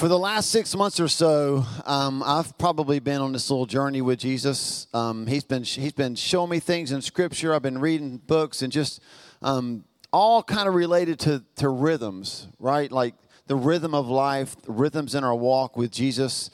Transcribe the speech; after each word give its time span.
For 0.00 0.08
the 0.08 0.18
last 0.18 0.50
six 0.50 0.74
months 0.74 0.98
or 0.98 1.08
so, 1.08 1.66
um, 1.84 2.22
I've 2.24 2.56
probably 2.56 3.00
been 3.00 3.20
on 3.20 3.34
this 3.34 3.50
little 3.50 3.66
journey 3.66 4.00
with 4.00 4.18
Jesus. 4.18 4.86
Um, 4.94 5.26
he's 5.26 5.44
been 5.44 5.62
he's 5.62 5.92
been 5.92 6.14
showing 6.14 6.48
me 6.48 6.58
things 6.58 6.90
in 6.90 7.02
Scripture. 7.02 7.52
I've 7.52 7.60
been 7.60 7.76
reading 7.76 8.16
books 8.16 8.62
and 8.62 8.72
just 8.72 9.02
um, 9.42 9.84
all 10.10 10.42
kind 10.42 10.66
of 10.68 10.74
related 10.74 11.18
to 11.18 11.44
to 11.56 11.68
rhythms, 11.68 12.48
right? 12.58 12.90
Like 12.90 13.14
the 13.46 13.56
rhythm 13.56 13.94
of 13.94 14.08
life, 14.08 14.56
rhythms 14.66 15.14
in 15.14 15.22
our 15.22 15.34
walk 15.34 15.76
with 15.76 15.90
Jesus. 15.90 16.48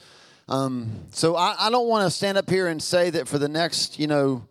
Um, 0.48 1.04
so 1.12 1.36
I, 1.36 1.54
I 1.56 1.70
don't 1.70 1.86
want 1.86 2.04
to 2.04 2.10
stand 2.10 2.36
up 2.38 2.50
here 2.50 2.66
and 2.66 2.82
say 2.82 3.10
that 3.10 3.28
for 3.28 3.38
the 3.38 3.48
next, 3.48 4.00
you 4.00 4.08
know, 4.08 4.48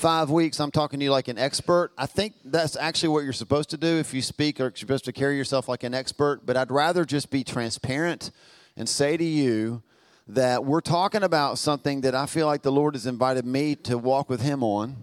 five 0.00 0.30
weeks, 0.30 0.58
I'm 0.60 0.70
talking 0.70 0.98
to 0.98 1.04
you 1.04 1.10
like 1.10 1.28
an 1.28 1.38
expert. 1.38 1.92
I 1.98 2.06
think 2.06 2.32
that's 2.42 2.74
actually 2.74 3.10
what 3.10 3.22
you're 3.22 3.34
supposed 3.34 3.68
to 3.70 3.76
do 3.76 3.98
if 3.98 4.14
you 4.14 4.22
speak 4.22 4.58
or 4.58 4.64
you're 4.64 4.74
supposed 4.74 5.04
to 5.04 5.12
carry 5.12 5.36
yourself 5.36 5.68
like 5.68 5.84
an 5.84 5.92
expert. 5.92 6.46
But 6.46 6.56
I'd 6.56 6.70
rather 6.70 7.04
just 7.04 7.30
be 7.30 7.44
transparent 7.44 8.30
and 8.78 8.88
say 8.88 9.18
to 9.18 9.24
you 9.24 9.82
that 10.26 10.64
we're 10.64 10.80
talking 10.80 11.22
about 11.22 11.58
something 11.58 12.00
that 12.00 12.14
I 12.14 12.24
feel 12.24 12.46
like 12.46 12.62
the 12.62 12.72
Lord 12.72 12.94
has 12.94 13.06
invited 13.06 13.44
me 13.44 13.76
to 13.76 13.98
walk 13.98 14.30
with 14.30 14.40
Him 14.40 14.64
on. 14.64 14.96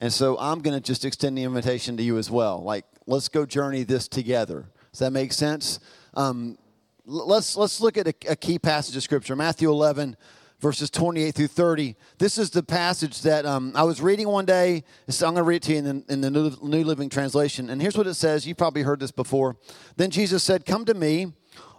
And 0.00 0.12
so 0.12 0.36
I'm 0.40 0.60
going 0.60 0.74
to 0.74 0.84
just 0.84 1.04
extend 1.04 1.38
the 1.38 1.44
invitation 1.44 1.96
to 1.96 2.02
you 2.02 2.18
as 2.18 2.28
well. 2.28 2.60
Like, 2.64 2.84
let's 3.06 3.28
go 3.28 3.46
journey 3.46 3.84
this 3.84 4.08
together. 4.08 4.66
Does 4.90 4.98
that 4.98 5.12
make 5.12 5.32
sense? 5.32 5.78
Um, 6.14 6.58
let's, 7.06 7.56
let's 7.56 7.80
look 7.80 7.96
at 7.96 8.08
a, 8.08 8.14
a 8.28 8.36
key 8.36 8.58
passage 8.58 8.96
of 8.96 9.04
Scripture 9.04 9.36
Matthew 9.36 9.70
11 9.70 10.16
verses 10.62 10.90
28 10.90 11.34
through 11.34 11.48
30. 11.48 11.96
This 12.18 12.38
is 12.38 12.50
the 12.50 12.62
passage 12.62 13.22
that 13.22 13.44
um, 13.44 13.72
I 13.74 13.82
was 13.82 14.00
reading 14.00 14.28
one 14.28 14.46
day. 14.46 14.84
So 15.08 15.26
I'm 15.26 15.34
going 15.34 15.42
to 15.42 15.48
read 15.48 15.56
it 15.56 15.62
to 15.64 15.72
you 15.72 15.78
in 15.78 15.84
the, 15.84 16.04
in 16.08 16.20
the 16.20 16.30
New, 16.30 16.52
New 16.62 16.84
Living 16.84 17.10
Translation. 17.10 17.68
And 17.68 17.82
here's 17.82 17.98
what 17.98 18.06
it 18.06 18.14
says. 18.14 18.46
You 18.46 18.54
probably 18.54 18.82
heard 18.82 19.00
this 19.00 19.10
before. 19.10 19.56
Then 19.96 20.10
Jesus 20.10 20.44
said, 20.44 20.64
Come 20.64 20.84
to 20.84 20.94
me, 20.94 21.32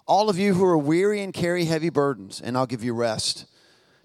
all 0.06 0.30
of 0.30 0.38
you 0.38 0.54
who 0.54 0.66
are 0.66 0.78
weary 0.78 1.22
and 1.22 1.34
carry 1.34 1.64
heavy 1.64 1.90
burdens, 1.90 2.42
and 2.42 2.58
I'll 2.58 2.66
give 2.66 2.84
you 2.84 2.94
rest. 2.94 3.46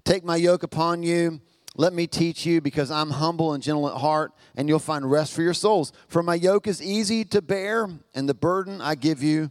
Take 0.05 0.25
my 0.25 0.37
yoke 0.37 0.63
upon 0.63 1.03
you. 1.03 1.41
Let 1.75 1.93
me 1.93 2.07
teach 2.07 2.47
you, 2.47 2.61
because 2.61 2.91
I'm 2.91 3.11
humble 3.11 3.55
and 3.55 3.63
gentle 3.63 3.89
at 3.89 4.01
heart, 4.01 4.33
and 4.57 4.69
you'll 4.69 4.79
find 4.79 5.11
rest 5.11 5.33
for 5.33 5.43
your 5.43 5.55
souls. 5.55 5.93
For 6.07 6.23
my 6.23 6.37
yoke 6.37 6.69
is 6.69 6.81
easy 6.81 7.25
to 7.27 7.43
bear, 7.43 7.89
and 8.15 8.29
the 8.29 8.35
burden 8.35 8.81
I 8.81 8.95
give 8.95 9.25
you 9.25 9.51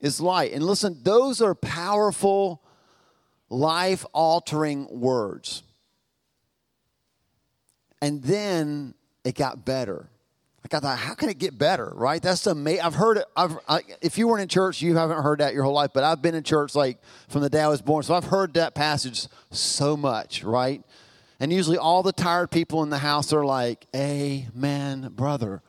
is 0.00 0.20
light. 0.20 0.52
And 0.52 0.64
listen, 0.64 1.00
those 1.02 1.42
are 1.42 1.56
powerful 1.56 2.62
life 3.50 4.06
altering 4.12 4.88
words. 5.00 5.62
And 8.00 8.22
then 8.22 8.94
it 9.24 9.34
got 9.34 9.64
better. 9.66 10.08
Like 10.64 10.74
I 10.74 10.80
thought, 10.80 10.98
how 10.98 11.14
can 11.14 11.28
it 11.28 11.38
get 11.38 11.58
better, 11.58 11.90
right? 11.94 12.22
That's 12.22 12.46
amazing. 12.46 12.82
I've 12.82 12.94
heard 12.94 13.18
it. 13.18 13.24
I've, 13.36 13.58
I, 13.68 13.80
if 14.00 14.18
you 14.18 14.28
weren't 14.28 14.42
in 14.42 14.48
church, 14.48 14.80
you 14.80 14.96
haven't 14.96 15.22
heard 15.22 15.40
that 15.40 15.52
your 15.52 15.64
whole 15.64 15.74
life. 15.74 15.90
But 15.92 16.04
I've 16.04 16.22
been 16.22 16.34
in 16.34 16.42
church 16.42 16.74
like 16.74 16.98
from 17.28 17.42
the 17.42 17.50
day 17.50 17.60
I 17.60 17.68
was 17.68 17.82
born, 17.82 18.02
so 18.02 18.14
I've 18.14 18.24
heard 18.24 18.54
that 18.54 18.74
passage 18.74 19.26
so 19.50 19.96
much, 19.96 20.44
right? 20.44 20.82
And 21.40 21.50
usually, 21.50 21.78
all 21.78 22.02
the 22.02 22.12
tired 22.12 22.50
people 22.50 22.82
in 22.82 22.90
the 22.90 22.98
house 22.98 23.32
are 23.32 23.44
like, 23.44 23.86
"Amen, 23.96 25.10
brother." 25.14 25.62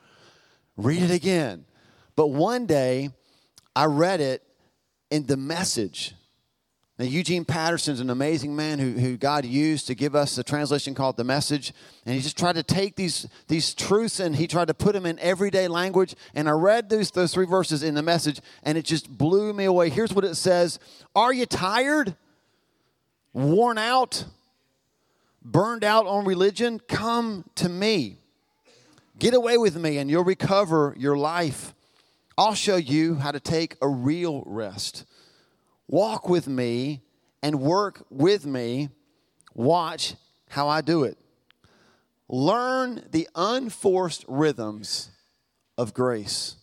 Read 0.76 1.02
it 1.02 1.10
again. 1.10 1.64
But 2.14 2.28
one 2.28 2.66
day, 2.66 3.10
I 3.74 3.86
read 3.86 4.20
it 4.20 4.42
in 5.10 5.26
the 5.26 5.36
message, 5.36 6.14
now, 7.02 7.08
Eugene 7.08 7.44
Peterson's 7.44 7.98
an 7.98 8.10
amazing 8.10 8.54
man 8.54 8.78
who, 8.78 8.92
who 8.92 9.16
God 9.16 9.44
used 9.44 9.88
to 9.88 9.94
give 9.96 10.14
us 10.14 10.38
a 10.38 10.44
translation 10.44 10.94
called 10.94 11.16
The 11.16 11.24
Message. 11.24 11.74
And 12.06 12.14
he 12.14 12.20
just 12.20 12.38
tried 12.38 12.54
to 12.54 12.62
take 12.62 12.94
these, 12.94 13.26
these 13.48 13.74
truths 13.74 14.20
and 14.20 14.36
he 14.36 14.46
tried 14.46 14.68
to 14.68 14.74
put 14.74 14.92
them 14.92 15.04
in 15.04 15.18
everyday 15.18 15.66
language. 15.66 16.14
And 16.32 16.48
I 16.48 16.52
read 16.52 16.90
those, 16.90 17.10
those 17.10 17.34
three 17.34 17.44
verses 17.44 17.82
in 17.82 17.96
the 17.96 18.02
message 18.02 18.40
and 18.62 18.78
it 18.78 18.84
just 18.84 19.18
blew 19.18 19.52
me 19.52 19.64
away. 19.64 19.90
Here's 19.90 20.14
what 20.14 20.24
it 20.24 20.36
says 20.36 20.78
Are 21.16 21.32
you 21.32 21.44
tired? 21.44 22.14
Worn 23.32 23.78
out? 23.78 24.24
Burned 25.44 25.82
out 25.82 26.06
on 26.06 26.24
religion? 26.24 26.78
Come 26.86 27.46
to 27.56 27.68
me. 27.68 28.18
Get 29.18 29.34
away 29.34 29.58
with 29.58 29.74
me 29.74 29.98
and 29.98 30.08
you'll 30.08 30.22
recover 30.22 30.94
your 30.96 31.16
life. 31.16 31.74
I'll 32.38 32.54
show 32.54 32.76
you 32.76 33.16
how 33.16 33.32
to 33.32 33.40
take 33.40 33.74
a 33.82 33.88
real 33.88 34.44
rest 34.46 35.04
walk 35.88 36.28
with 36.28 36.48
me 36.48 37.02
and 37.42 37.60
work 37.60 38.04
with 38.10 38.46
me. 38.46 38.88
Watch 39.54 40.14
how 40.48 40.68
I 40.68 40.80
do 40.80 41.04
it. 41.04 41.18
Learn 42.28 43.06
the 43.10 43.28
unforced 43.34 44.24
rhythms 44.26 45.10
of 45.76 45.92
grace. 45.92 46.56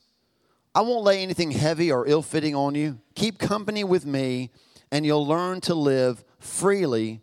I 0.74 0.82
won't 0.82 1.04
lay 1.04 1.22
anything 1.22 1.52
heavy 1.52 1.92
or 1.92 2.08
ill 2.08 2.22
fitting 2.22 2.56
on 2.56 2.76
you. 2.76 3.00
Keep 3.16 3.38
company 3.40 3.84
with 3.84 4.06
me, 4.06 4.52
and 4.92 5.06
you'll 5.06 5.28
learn 5.28 5.62
to 5.62 5.76
live 5.76 6.24
freely 6.40 7.22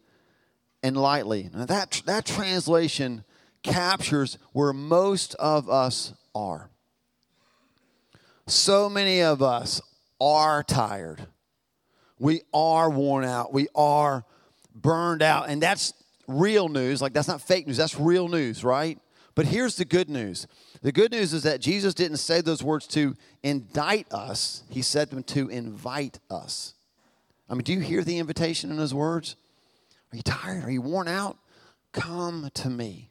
and 0.83 0.97
lightly. 0.97 1.51
Now, 1.53 1.65
that, 1.65 2.03
that 2.07 2.27
translation 2.27 3.25
captures 3.63 4.39
where 4.53 4.73
most 4.73 5.34
of 5.37 5.69
us 5.69 6.15
are. 6.34 6.71
So 8.47 8.89
many 8.89 9.23
of 9.23 9.43
us 9.43 9.81
are 10.21 10.63
tired. 10.63 11.27
We 12.19 12.43
are 12.53 12.88
worn 12.91 13.25
out. 13.25 13.53
We 13.53 13.69
are 13.75 14.25
burned 14.75 15.22
out. 15.22 15.49
And 15.49 15.62
that's 15.62 15.93
real 16.27 16.69
news. 16.69 17.03
Like, 17.03 17.12
that's 17.12 17.28
not 17.28 17.41
fake 17.41 17.66
news. 17.66 17.77
That's 17.77 17.99
real 17.99 18.28
news, 18.28 18.65
right? 18.65 18.99
But 19.34 19.47
here's 19.47 19.77
the 19.77 19.84
good 19.84 20.09
news 20.09 20.47
the 20.82 20.93
good 20.93 21.12
news 21.12 21.32
is 21.32 21.43
that 21.44 21.60
Jesus 21.60 21.94
didn't 21.94 22.19
say 22.19 22.41
those 22.41 22.62
words 22.62 22.87
to 22.88 23.16
indict 23.43 24.12
us, 24.12 24.62
He 24.71 24.82
said 24.82 25.10
them 25.10 25.22
to 25.25 25.49
invite 25.49 26.19
us. 26.31 26.75
I 27.49 27.54
mean, 27.54 27.62
do 27.62 27.72
you 27.72 27.81
hear 27.81 28.03
the 28.03 28.19
invitation 28.19 28.71
in 28.71 28.78
His 28.78 28.94
words? 28.94 29.37
Are 30.12 30.16
you 30.16 30.22
tired? 30.22 30.65
Are 30.65 30.71
you 30.71 30.83
worn 30.83 31.09
out? 31.09 31.38
Come 31.93 32.50
to 32.54 32.71
me. 32.71 33.10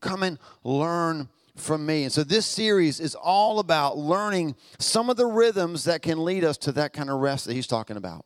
Come 0.00 0.22
and 0.22 0.38
learn 0.64 1.28
from 1.56 1.84
me. 1.84 2.04
And 2.04 2.12
so 2.12 2.24
this 2.24 2.46
series 2.46 3.00
is 3.00 3.14
all 3.14 3.58
about 3.58 3.98
learning 3.98 4.56
some 4.78 5.10
of 5.10 5.16
the 5.16 5.26
rhythms 5.26 5.84
that 5.84 6.02
can 6.02 6.24
lead 6.24 6.44
us 6.44 6.56
to 6.58 6.72
that 6.72 6.92
kind 6.92 7.10
of 7.10 7.20
rest 7.20 7.46
that 7.46 7.54
he's 7.54 7.66
talking 7.66 7.96
about. 7.96 8.24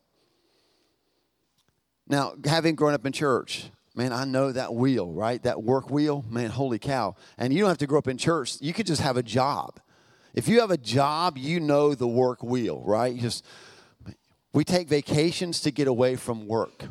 Now, 2.07 2.33
having 2.45 2.75
grown 2.75 2.93
up 2.93 3.05
in 3.05 3.11
church, 3.11 3.69
man, 3.95 4.13
I 4.13 4.23
know 4.23 4.51
that 4.51 4.73
wheel, 4.73 5.11
right? 5.11 5.41
That 5.43 5.61
work 5.61 5.89
wheel, 5.89 6.23
man, 6.29 6.49
holy 6.49 6.79
cow. 6.79 7.15
And 7.37 7.51
you 7.51 7.59
don't 7.59 7.69
have 7.69 7.77
to 7.79 7.87
grow 7.87 7.99
up 7.99 8.07
in 8.07 8.17
church, 8.17 8.57
you 8.61 8.73
could 8.73 8.87
just 8.87 9.01
have 9.01 9.17
a 9.17 9.23
job. 9.23 9.79
If 10.33 10.47
you 10.47 10.59
have 10.61 10.71
a 10.71 10.77
job, 10.77 11.37
you 11.37 11.59
know 11.59 11.95
the 11.95 12.07
work 12.07 12.43
wheel, 12.43 12.81
right? 12.85 13.13
You 13.13 13.21
just 13.21 13.43
we 14.53 14.63
take 14.63 14.87
vacations 14.87 15.61
to 15.61 15.71
get 15.71 15.87
away 15.87 16.15
from 16.15 16.47
work. 16.47 16.85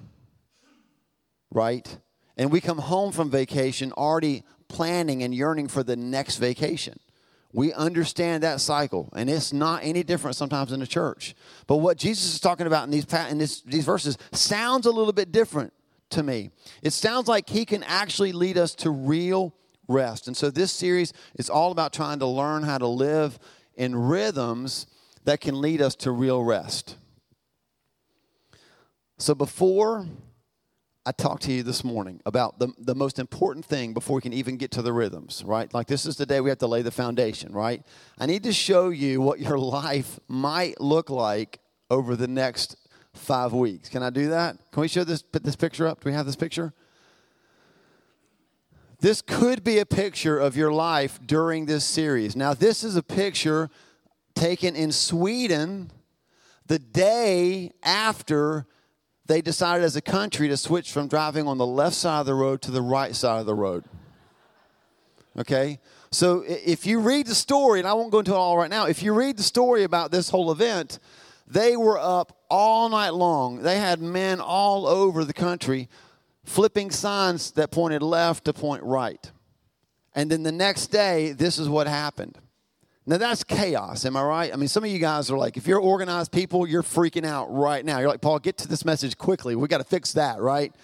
Right? 1.50 1.98
And 2.36 2.52
we 2.52 2.60
come 2.60 2.78
home 2.78 3.12
from 3.12 3.30
vacation 3.30 3.92
already 3.92 4.44
planning 4.68 5.22
and 5.22 5.34
yearning 5.34 5.68
for 5.68 5.82
the 5.82 5.96
next 5.96 6.36
vacation. 6.36 6.98
We 7.52 7.72
understand 7.72 8.42
that 8.42 8.60
cycle, 8.60 9.08
and 9.14 9.30
it's 9.30 9.52
not 9.52 9.82
any 9.82 10.02
different 10.02 10.36
sometimes 10.36 10.72
in 10.72 10.80
the 10.80 10.86
church. 10.86 11.34
But 11.66 11.76
what 11.76 11.96
Jesus 11.96 12.34
is 12.34 12.40
talking 12.40 12.66
about 12.66 12.84
in 12.84 12.90
these 12.90 13.06
in 13.30 13.38
this, 13.38 13.62
these 13.62 13.84
verses 13.84 14.18
sounds 14.32 14.84
a 14.84 14.90
little 14.90 15.12
bit 15.12 15.32
different 15.32 15.72
to 16.10 16.22
me. 16.22 16.50
It 16.82 16.92
sounds 16.92 17.28
like 17.28 17.48
he 17.48 17.64
can 17.64 17.82
actually 17.84 18.32
lead 18.32 18.58
us 18.58 18.74
to 18.76 18.90
real 18.90 19.54
rest. 19.88 20.26
And 20.26 20.36
so 20.36 20.50
this 20.50 20.72
series 20.72 21.12
is 21.36 21.48
all 21.48 21.72
about 21.72 21.92
trying 21.92 22.18
to 22.18 22.26
learn 22.26 22.62
how 22.62 22.78
to 22.78 22.86
live 22.86 23.38
in 23.74 23.94
rhythms 23.94 24.86
that 25.24 25.40
can 25.40 25.60
lead 25.60 25.80
us 25.80 25.94
to 25.96 26.10
real 26.10 26.42
rest. 26.42 26.96
So 29.18 29.34
before 29.34 30.06
I 31.08 31.12
talked 31.12 31.44
to 31.44 31.52
you 31.52 31.62
this 31.62 31.84
morning 31.84 32.20
about 32.26 32.58
the, 32.58 32.72
the 32.78 32.96
most 32.96 33.20
important 33.20 33.64
thing 33.64 33.94
before 33.94 34.16
we 34.16 34.22
can 34.22 34.32
even 34.32 34.56
get 34.56 34.72
to 34.72 34.82
the 34.82 34.92
rhythms, 34.92 35.44
right? 35.46 35.72
Like 35.72 35.86
this 35.86 36.04
is 36.04 36.16
the 36.16 36.26
day 36.26 36.40
we 36.40 36.50
have 36.50 36.58
to 36.58 36.66
lay 36.66 36.82
the 36.82 36.90
foundation, 36.90 37.52
right? 37.52 37.80
I 38.18 38.26
need 38.26 38.42
to 38.42 38.52
show 38.52 38.88
you 38.88 39.20
what 39.20 39.38
your 39.38 39.56
life 39.80 40.18
might 40.26 40.80
look 40.80 41.08
like 41.08 41.60
over 41.92 42.16
the 42.16 42.26
next 42.26 42.76
five 43.14 43.52
weeks. 43.52 43.88
Can 43.88 44.02
I 44.02 44.10
do 44.10 44.30
that? 44.30 44.56
Can 44.72 44.80
we 44.80 44.88
show 44.88 45.04
this, 45.04 45.22
put 45.22 45.44
this 45.44 45.54
picture 45.54 45.86
up? 45.86 46.02
Do 46.02 46.10
we 46.10 46.12
have 46.12 46.26
this 46.26 46.34
picture? 46.34 46.72
This 48.98 49.22
could 49.22 49.62
be 49.62 49.78
a 49.78 49.86
picture 49.86 50.40
of 50.40 50.56
your 50.56 50.72
life 50.72 51.20
during 51.24 51.66
this 51.66 51.84
series. 51.84 52.34
Now, 52.34 52.52
this 52.52 52.82
is 52.82 52.96
a 52.96 53.02
picture 53.02 53.70
taken 54.34 54.74
in 54.74 54.90
Sweden 54.90 55.92
the 56.66 56.80
day 56.80 57.70
after 57.84 58.66
they 59.26 59.40
decided 59.40 59.84
as 59.84 59.96
a 59.96 60.00
country 60.00 60.48
to 60.48 60.56
switch 60.56 60.92
from 60.92 61.08
driving 61.08 61.46
on 61.46 61.58
the 61.58 61.66
left 61.66 61.96
side 61.96 62.20
of 62.20 62.26
the 62.26 62.34
road 62.34 62.62
to 62.62 62.70
the 62.70 62.82
right 62.82 63.14
side 63.14 63.40
of 63.40 63.46
the 63.46 63.54
road. 63.54 63.84
Okay? 65.38 65.78
So 66.10 66.44
if 66.46 66.86
you 66.86 67.00
read 67.00 67.26
the 67.26 67.34
story, 67.34 67.80
and 67.80 67.88
I 67.88 67.92
won't 67.94 68.10
go 68.10 68.20
into 68.20 68.32
it 68.32 68.36
all 68.36 68.56
right 68.56 68.70
now, 68.70 68.86
if 68.86 69.02
you 69.02 69.12
read 69.12 69.36
the 69.36 69.42
story 69.42 69.82
about 69.82 70.10
this 70.10 70.30
whole 70.30 70.50
event, 70.50 70.98
they 71.46 71.76
were 71.76 71.98
up 71.98 72.38
all 72.48 72.88
night 72.88 73.10
long. 73.10 73.62
They 73.62 73.78
had 73.78 74.00
men 74.00 74.40
all 74.40 74.86
over 74.86 75.24
the 75.24 75.32
country 75.32 75.88
flipping 76.44 76.90
signs 76.90 77.50
that 77.52 77.70
pointed 77.70 78.02
left 78.02 78.44
to 78.44 78.52
point 78.52 78.82
right. 78.84 79.30
And 80.14 80.30
then 80.30 80.44
the 80.44 80.52
next 80.52 80.86
day, 80.86 81.32
this 81.32 81.58
is 81.58 81.68
what 81.68 81.86
happened. 81.86 82.38
Now 83.08 83.18
that's 83.18 83.44
chaos, 83.44 84.04
am 84.04 84.16
I 84.16 84.22
right? 84.22 84.52
I 84.52 84.56
mean, 84.56 84.68
some 84.68 84.82
of 84.82 84.90
you 84.90 84.98
guys 84.98 85.30
are 85.30 85.38
like, 85.38 85.56
if 85.56 85.68
you're 85.68 85.80
organized 85.80 86.32
people, 86.32 86.66
you're 86.66 86.82
freaking 86.82 87.24
out 87.24 87.46
right 87.54 87.84
now. 87.84 88.00
You're 88.00 88.08
like, 88.08 88.20
Paul, 88.20 88.40
get 88.40 88.58
to 88.58 88.68
this 88.68 88.84
message 88.84 89.16
quickly. 89.16 89.54
We 89.54 89.68
got 89.68 89.78
to 89.78 89.84
fix 89.84 90.12
that, 90.14 90.40
right? 90.40 90.74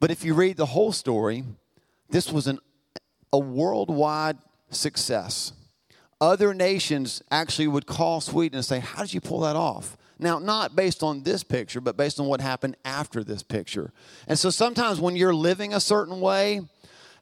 But 0.00 0.10
if 0.10 0.24
you 0.24 0.34
read 0.34 0.56
the 0.56 0.66
whole 0.66 0.90
story, 0.90 1.44
this 2.10 2.32
was 2.32 2.48
an, 2.48 2.58
a 3.32 3.38
worldwide 3.38 4.38
success. 4.70 5.52
Other 6.20 6.52
nations 6.52 7.22
actually 7.30 7.68
would 7.68 7.86
call 7.86 8.20
Sweden 8.20 8.56
and 8.56 8.64
say, 8.64 8.80
How 8.80 9.02
did 9.02 9.14
you 9.14 9.20
pull 9.20 9.40
that 9.40 9.56
off? 9.56 9.96
Now, 10.18 10.38
not 10.38 10.74
based 10.74 11.02
on 11.02 11.22
this 11.22 11.44
picture, 11.44 11.80
but 11.80 11.96
based 11.96 12.18
on 12.18 12.26
what 12.26 12.40
happened 12.40 12.76
after 12.84 13.22
this 13.22 13.42
picture. 13.42 13.92
And 14.26 14.38
so 14.38 14.50
sometimes 14.50 15.00
when 15.00 15.16
you're 15.16 15.34
living 15.34 15.74
a 15.74 15.80
certain 15.80 16.20
way, 16.20 16.62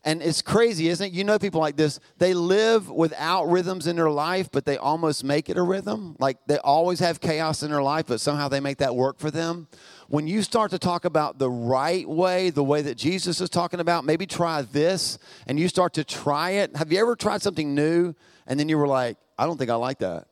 and 0.04 0.20
it's 0.20 0.42
crazy, 0.42 0.88
isn't 0.88 1.06
it? 1.06 1.12
You 1.12 1.22
know 1.22 1.38
people 1.38 1.60
like 1.60 1.76
this. 1.76 2.00
They 2.18 2.34
live 2.34 2.90
without 2.90 3.44
rhythms 3.44 3.86
in 3.86 3.94
their 3.94 4.10
life, 4.10 4.50
but 4.50 4.64
they 4.64 4.76
almost 4.76 5.22
make 5.22 5.48
it 5.48 5.56
a 5.56 5.62
rhythm. 5.62 6.16
Like 6.18 6.38
they 6.46 6.58
always 6.58 6.98
have 6.98 7.20
chaos 7.20 7.62
in 7.62 7.70
their 7.70 7.82
life, 7.82 8.06
but 8.08 8.20
somehow 8.20 8.48
they 8.48 8.58
make 8.58 8.78
that 8.78 8.96
work 8.96 9.20
for 9.20 9.30
them. 9.30 9.68
When 10.08 10.26
you 10.26 10.42
start 10.42 10.72
to 10.72 10.78
talk 10.78 11.04
about 11.04 11.38
the 11.38 11.48
right 11.48 12.08
way, 12.08 12.50
the 12.50 12.64
way 12.64 12.82
that 12.82 12.96
Jesus 12.96 13.40
is 13.40 13.48
talking 13.48 13.78
about, 13.78 14.04
maybe 14.04 14.26
try 14.26 14.62
this 14.62 15.18
and 15.46 15.58
you 15.58 15.68
start 15.68 15.94
to 15.94 16.04
try 16.04 16.50
it. 16.50 16.74
Have 16.76 16.90
you 16.90 16.98
ever 16.98 17.14
tried 17.14 17.40
something 17.42 17.72
new 17.72 18.14
and 18.48 18.58
then 18.58 18.68
you 18.68 18.78
were 18.78 18.88
like, 18.88 19.18
I 19.38 19.46
don't 19.46 19.56
think 19.56 19.70
I 19.70 19.76
like 19.76 20.00
that? 20.00 20.26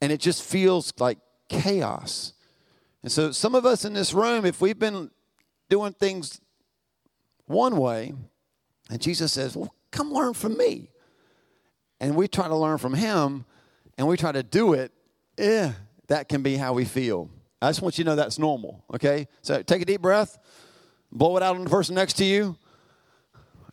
And 0.00 0.10
it 0.10 0.18
just 0.18 0.42
feels 0.42 0.94
like 0.98 1.18
chaos. 1.50 2.32
And 3.02 3.12
so 3.12 3.32
some 3.32 3.54
of 3.54 3.66
us 3.66 3.84
in 3.84 3.92
this 3.92 4.14
room, 4.14 4.46
if 4.46 4.62
we've 4.62 4.78
been 4.78 5.10
doing 5.68 5.92
things 5.92 6.40
one 7.44 7.76
way, 7.76 8.14
and 8.90 9.00
Jesus 9.00 9.32
says, 9.32 9.56
Well, 9.56 9.74
come 9.90 10.12
learn 10.12 10.34
from 10.34 10.56
me. 10.56 10.88
And 12.00 12.14
we 12.14 12.28
try 12.28 12.48
to 12.48 12.56
learn 12.56 12.78
from 12.78 12.94
him 12.94 13.44
and 13.96 14.06
we 14.06 14.16
try 14.16 14.32
to 14.32 14.42
do 14.42 14.74
it, 14.74 14.92
eh, 15.38 15.72
that 16.08 16.28
can 16.28 16.42
be 16.42 16.56
how 16.56 16.74
we 16.74 16.84
feel. 16.84 17.30
I 17.60 17.70
just 17.70 17.80
want 17.80 17.96
you 17.96 18.04
to 18.04 18.10
know 18.10 18.16
that's 18.16 18.38
normal, 18.38 18.84
okay? 18.94 19.28
So 19.42 19.62
take 19.62 19.80
a 19.80 19.84
deep 19.86 20.02
breath, 20.02 20.38
blow 21.10 21.36
it 21.36 21.42
out 21.42 21.56
on 21.56 21.64
the 21.64 21.70
person 21.70 21.94
next 21.94 22.14
to 22.14 22.24
you. 22.24 22.56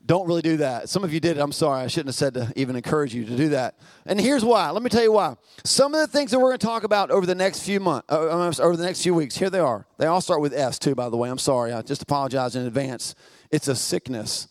Don't 0.05 0.27
really 0.27 0.41
do 0.41 0.57
that. 0.57 0.89
Some 0.89 1.05
of 1.05 1.13
you 1.13 1.21
did 1.21 1.37
it. 1.37 1.39
I'm 1.39 1.53
sorry. 1.53 1.81
I 1.81 1.87
shouldn't 1.87 2.09
have 2.09 2.15
said 2.15 2.33
to 2.33 2.51
even 2.57 2.75
encourage 2.75 3.15
you 3.15 3.23
to 3.23 3.37
do 3.37 3.49
that. 3.49 3.79
And 4.05 4.19
here's 4.19 4.43
why. 4.43 4.69
Let 4.69 4.83
me 4.83 4.89
tell 4.89 5.03
you 5.03 5.13
why. 5.13 5.37
Some 5.63 5.93
of 5.93 6.01
the 6.01 6.07
things 6.07 6.31
that 6.31 6.39
we're 6.39 6.49
going 6.49 6.59
to 6.59 6.65
talk 6.65 6.83
about 6.83 7.09
over 7.09 7.25
the 7.25 7.35
next 7.35 7.61
few 7.61 7.79
months, 7.79 8.07
uh, 8.11 8.27
uh 8.27 8.53
over 8.59 8.75
the 8.75 8.83
next 8.83 9.01
few 9.01 9.13
weeks, 9.13 9.37
here 9.37 9.49
they 9.49 9.59
are. 9.59 9.85
They 9.97 10.05
all 10.05 10.19
start 10.19 10.41
with 10.41 10.53
S, 10.53 10.77
too, 10.77 10.93
by 10.93 11.07
the 11.07 11.15
way. 11.15 11.29
I'm 11.29 11.37
sorry. 11.37 11.71
I 11.71 11.81
just 11.83 12.01
apologize 12.01 12.57
in 12.57 12.65
advance. 12.65 13.15
It's 13.49 13.69
a 13.69 13.75
sickness. 13.75 14.49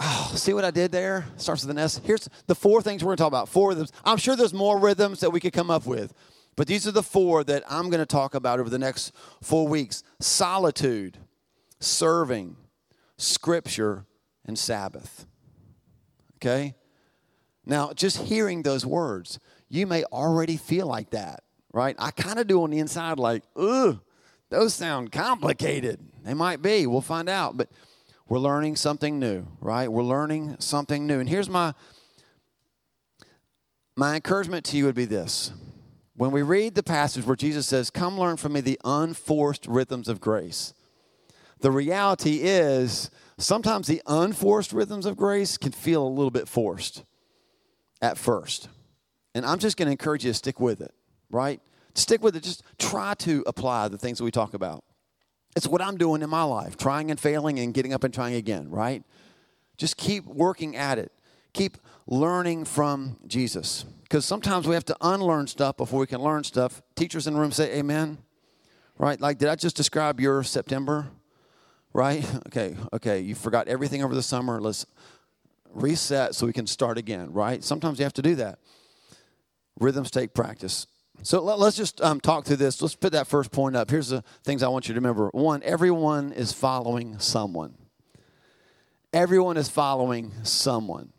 Oh, 0.00 0.32
see 0.34 0.52
what 0.54 0.64
I 0.64 0.70
did 0.70 0.92
there? 0.92 1.26
Starts 1.36 1.62
with 1.62 1.70
an 1.70 1.78
S. 1.78 2.00
Here's 2.04 2.28
the 2.46 2.54
four 2.54 2.82
things 2.82 3.02
we're 3.02 3.08
going 3.08 3.16
to 3.16 3.22
talk 3.22 3.28
about. 3.28 3.48
Four 3.48 3.70
rhythms. 3.70 3.92
I'm 4.04 4.16
sure 4.16 4.36
there's 4.36 4.54
more 4.54 4.78
rhythms 4.78 5.20
that 5.20 5.30
we 5.30 5.40
could 5.40 5.52
come 5.52 5.70
up 5.70 5.86
with, 5.86 6.12
but 6.56 6.66
these 6.66 6.86
are 6.86 6.92
the 6.92 7.02
four 7.02 7.42
that 7.44 7.64
I'm 7.68 7.90
going 7.90 8.00
to 8.00 8.06
talk 8.06 8.34
about 8.34 8.60
over 8.60 8.70
the 8.70 8.78
next 8.78 9.12
four 9.42 9.66
weeks 9.66 10.02
solitude, 10.20 11.18
serving, 11.80 12.56
scripture, 13.16 14.06
and 14.44 14.58
Sabbath. 14.58 15.26
Okay? 16.36 16.74
Now, 17.66 17.92
just 17.92 18.18
hearing 18.18 18.62
those 18.62 18.86
words, 18.86 19.40
you 19.68 19.86
may 19.86 20.04
already 20.04 20.56
feel 20.56 20.86
like 20.86 21.10
that, 21.10 21.42
right? 21.72 21.96
I 21.98 22.12
kind 22.12 22.38
of 22.38 22.46
do 22.46 22.62
on 22.62 22.70
the 22.70 22.78
inside, 22.78 23.18
like, 23.18 23.42
ugh, 23.56 24.00
those 24.48 24.74
sound 24.74 25.12
complicated. 25.12 26.00
They 26.24 26.34
might 26.34 26.62
be. 26.62 26.86
We'll 26.86 27.00
find 27.00 27.28
out. 27.28 27.56
But 27.56 27.68
we're 28.28 28.38
learning 28.38 28.76
something 28.76 29.18
new, 29.18 29.46
right? 29.60 29.90
We're 29.90 30.02
learning 30.02 30.56
something 30.58 31.06
new. 31.06 31.20
And 31.20 31.28
here's 31.28 31.48
my 31.48 31.74
my 33.96 34.14
encouragement 34.14 34.64
to 34.66 34.76
you 34.76 34.84
would 34.84 34.94
be 34.94 35.06
this. 35.06 35.52
When 36.14 36.30
we 36.30 36.42
read 36.42 36.74
the 36.74 36.82
passage 36.82 37.24
where 37.24 37.36
Jesus 37.36 37.66
says, 37.66 37.90
"Come 37.90 38.18
learn 38.18 38.36
from 38.36 38.52
me 38.52 38.60
the 38.60 38.80
unforced 38.84 39.66
rhythms 39.66 40.08
of 40.08 40.20
grace." 40.20 40.74
The 41.60 41.70
reality 41.72 42.40
is 42.42 43.10
sometimes 43.38 43.88
the 43.88 44.02
unforced 44.06 44.72
rhythms 44.72 45.06
of 45.06 45.16
grace 45.16 45.56
can 45.56 45.72
feel 45.72 46.06
a 46.06 46.08
little 46.08 46.30
bit 46.30 46.48
forced 46.48 47.04
at 48.00 48.16
first. 48.16 48.68
And 49.34 49.44
I'm 49.44 49.58
just 49.58 49.76
going 49.76 49.86
to 49.86 49.92
encourage 49.92 50.24
you 50.24 50.30
to 50.30 50.34
stick 50.34 50.60
with 50.60 50.80
it, 50.80 50.94
right? 51.30 51.60
Stick 51.94 52.22
with 52.22 52.36
it. 52.36 52.44
Just 52.44 52.62
try 52.78 53.14
to 53.14 53.42
apply 53.46 53.88
the 53.88 53.98
things 53.98 54.18
that 54.18 54.24
we 54.24 54.30
talk 54.30 54.54
about. 54.54 54.84
It's 55.58 55.66
what 55.66 55.82
I'm 55.82 55.96
doing 55.96 56.22
in 56.22 56.30
my 56.30 56.44
life, 56.44 56.76
trying 56.76 57.10
and 57.10 57.18
failing 57.18 57.58
and 57.58 57.74
getting 57.74 57.92
up 57.92 58.04
and 58.04 58.14
trying 58.14 58.36
again, 58.36 58.70
right? 58.70 59.02
Just 59.76 59.96
keep 59.96 60.24
working 60.24 60.76
at 60.76 61.00
it. 61.00 61.10
Keep 61.52 61.78
learning 62.06 62.64
from 62.64 63.16
Jesus. 63.26 63.84
Because 64.04 64.24
sometimes 64.24 64.68
we 64.68 64.74
have 64.74 64.84
to 64.84 64.96
unlearn 65.00 65.48
stuff 65.48 65.76
before 65.76 65.98
we 65.98 66.06
can 66.06 66.22
learn 66.22 66.44
stuff. 66.44 66.80
Teachers 66.94 67.26
in 67.26 67.34
the 67.34 67.40
room 67.40 67.50
say 67.50 67.76
amen. 67.76 68.18
Right? 68.98 69.20
Like, 69.20 69.38
did 69.38 69.48
I 69.48 69.56
just 69.56 69.74
describe 69.74 70.20
your 70.20 70.44
September? 70.44 71.08
Right? 71.92 72.24
Okay, 72.46 72.76
okay. 72.92 73.18
You 73.18 73.34
forgot 73.34 73.66
everything 73.66 74.04
over 74.04 74.14
the 74.14 74.22
summer. 74.22 74.60
Let's 74.60 74.86
reset 75.74 76.36
so 76.36 76.46
we 76.46 76.52
can 76.52 76.68
start 76.68 76.98
again, 76.98 77.32
right? 77.32 77.64
Sometimes 77.64 77.98
you 77.98 78.04
have 78.04 78.14
to 78.14 78.22
do 78.22 78.36
that. 78.36 78.60
Rhythms 79.80 80.12
take 80.12 80.34
practice. 80.34 80.86
So 81.22 81.42
let, 81.42 81.58
us 81.58 81.76
just 81.76 82.00
um, 82.00 82.20
talk 82.20 82.44
through 82.44 82.56
this. 82.56 82.80
Let's 82.80 82.94
put 82.94 83.12
that 83.12 83.26
first 83.26 83.50
point 83.50 83.76
up. 83.76 83.90
Here's 83.90 84.08
the 84.08 84.22
things 84.44 84.62
I 84.62 84.68
want 84.68 84.88
you 84.88 84.94
to 84.94 85.00
remember. 85.00 85.28
One, 85.32 85.62
everyone 85.62 86.32
is 86.32 86.52
following 86.52 87.18
someone. 87.18 87.74
Everyone 89.12 89.56
is 89.56 89.68
following 89.68 90.32
someone. 90.42 91.12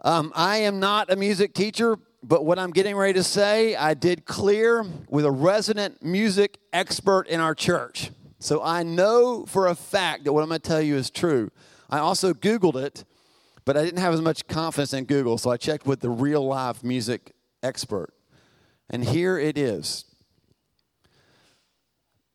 Um, 0.00 0.32
I 0.34 0.58
am 0.58 0.80
not 0.80 1.10
a 1.10 1.16
music 1.16 1.54
teacher, 1.54 1.98
but 2.22 2.44
what 2.44 2.58
I'm 2.58 2.70
getting 2.70 2.96
ready 2.96 3.14
to 3.14 3.24
say, 3.24 3.76
I 3.76 3.94
did 3.94 4.24
clear 4.24 4.84
with 5.08 5.24
a 5.24 5.30
resident 5.30 6.02
music 6.02 6.58
expert 6.72 7.26
in 7.28 7.40
our 7.40 7.54
church. 7.54 8.10
So 8.38 8.62
I 8.62 8.84
know 8.84 9.44
for 9.46 9.66
a 9.66 9.74
fact 9.74 10.24
that 10.24 10.32
what 10.32 10.42
I'm 10.42 10.48
going 10.48 10.60
to 10.60 10.68
tell 10.68 10.80
you 10.80 10.96
is 10.96 11.10
true. 11.10 11.50
I 11.90 11.98
also 11.98 12.32
Googled 12.32 12.76
it, 12.76 13.04
but 13.64 13.76
I 13.76 13.84
didn't 13.84 14.00
have 14.00 14.14
as 14.14 14.20
much 14.20 14.46
confidence 14.46 14.92
in 14.92 15.04
Google, 15.04 15.36
so 15.36 15.50
I 15.50 15.56
checked 15.56 15.86
with 15.86 16.00
the 16.00 16.10
real 16.10 16.46
live 16.46 16.84
music 16.84 17.32
expert. 17.62 18.14
And 18.90 19.04
here 19.04 19.38
it 19.38 19.58
is. 19.58 20.04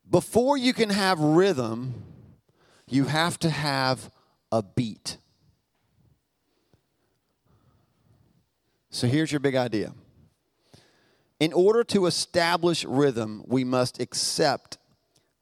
Before 0.10 0.58
you 0.58 0.74
can 0.74 0.90
have 0.90 1.20
rhythm, 1.20 2.04
you 2.88 3.06
have 3.06 3.40
to 3.40 3.50
have 3.50 4.12
a 4.52 4.62
beat. 4.62 5.18
So 8.92 9.08
here's 9.08 9.32
your 9.32 9.40
big 9.40 9.56
idea. 9.56 9.94
In 11.40 11.52
order 11.52 11.84
to 11.86 12.06
establish 12.06 12.86
rhythm, 12.86 13.44
we 13.48 13.64
must 13.64 14.00
accept 14.00 14.78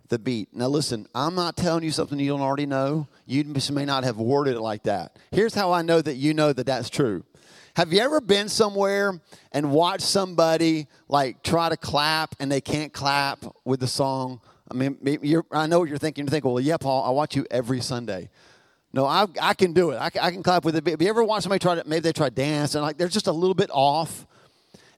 the 0.07 0.17
beat. 0.17 0.53
Now, 0.53 0.67
listen, 0.67 1.07
I'm 1.13 1.35
not 1.35 1.57
telling 1.57 1.83
you 1.83 1.91
something 1.91 2.17
you 2.17 2.29
don't 2.29 2.41
already 2.41 2.65
know. 2.65 3.07
You 3.25 3.43
may 3.71 3.85
not 3.85 4.03
have 4.03 4.17
worded 4.17 4.55
it 4.55 4.61
like 4.61 4.83
that. 4.83 5.17
Here's 5.31 5.53
how 5.53 5.73
I 5.73 5.81
know 5.81 6.01
that 6.01 6.15
you 6.15 6.33
know 6.33 6.53
that 6.53 6.65
that's 6.65 6.89
true. 6.89 7.23
Have 7.75 7.93
you 7.93 7.99
ever 8.01 8.19
been 8.19 8.49
somewhere 8.49 9.19
and 9.51 9.71
watched 9.71 10.03
somebody 10.03 10.87
like 11.07 11.41
try 11.41 11.69
to 11.69 11.77
clap 11.77 12.35
and 12.39 12.51
they 12.51 12.61
can't 12.61 12.91
clap 12.91 13.45
with 13.63 13.79
the 13.79 13.87
song? 13.87 14.41
I 14.69 14.73
mean, 14.73 14.97
I 15.51 15.67
know 15.67 15.79
what 15.79 15.89
you're 15.89 15.97
thinking. 15.97 16.25
You're 16.25 16.31
thinking, 16.31 16.51
well, 16.51 16.63
yeah, 16.63 16.77
Paul, 16.77 17.03
I 17.03 17.09
watch 17.11 17.35
you 17.35 17.45
every 17.49 17.81
Sunday. 17.81 18.29
No, 18.93 19.05
I, 19.05 19.25
I 19.41 19.53
can 19.53 19.71
do 19.71 19.91
it. 19.91 19.97
I, 19.97 20.11
I 20.21 20.31
can 20.31 20.43
clap 20.43 20.65
with 20.65 20.75
it. 20.75 20.85
Have 20.85 21.01
you 21.01 21.09
ever 21.09 21.23
watched 21.23 21.43
somebody 21.43 21.59
try 21.59 21.75
to, 21.75 21.83
maybe 21.87 22.01
they 22.01 22.13
try 22.13 22.27
to 22.27 22.35
dance 22.35 22.75
and 22.75 22.83
like 22.83 22.97
they're 22.97 23.07
just 23.07 23.27
a 23.27 23.31
little 23.31 23.53
bit 23.53 23.69
off? 23.71 24.27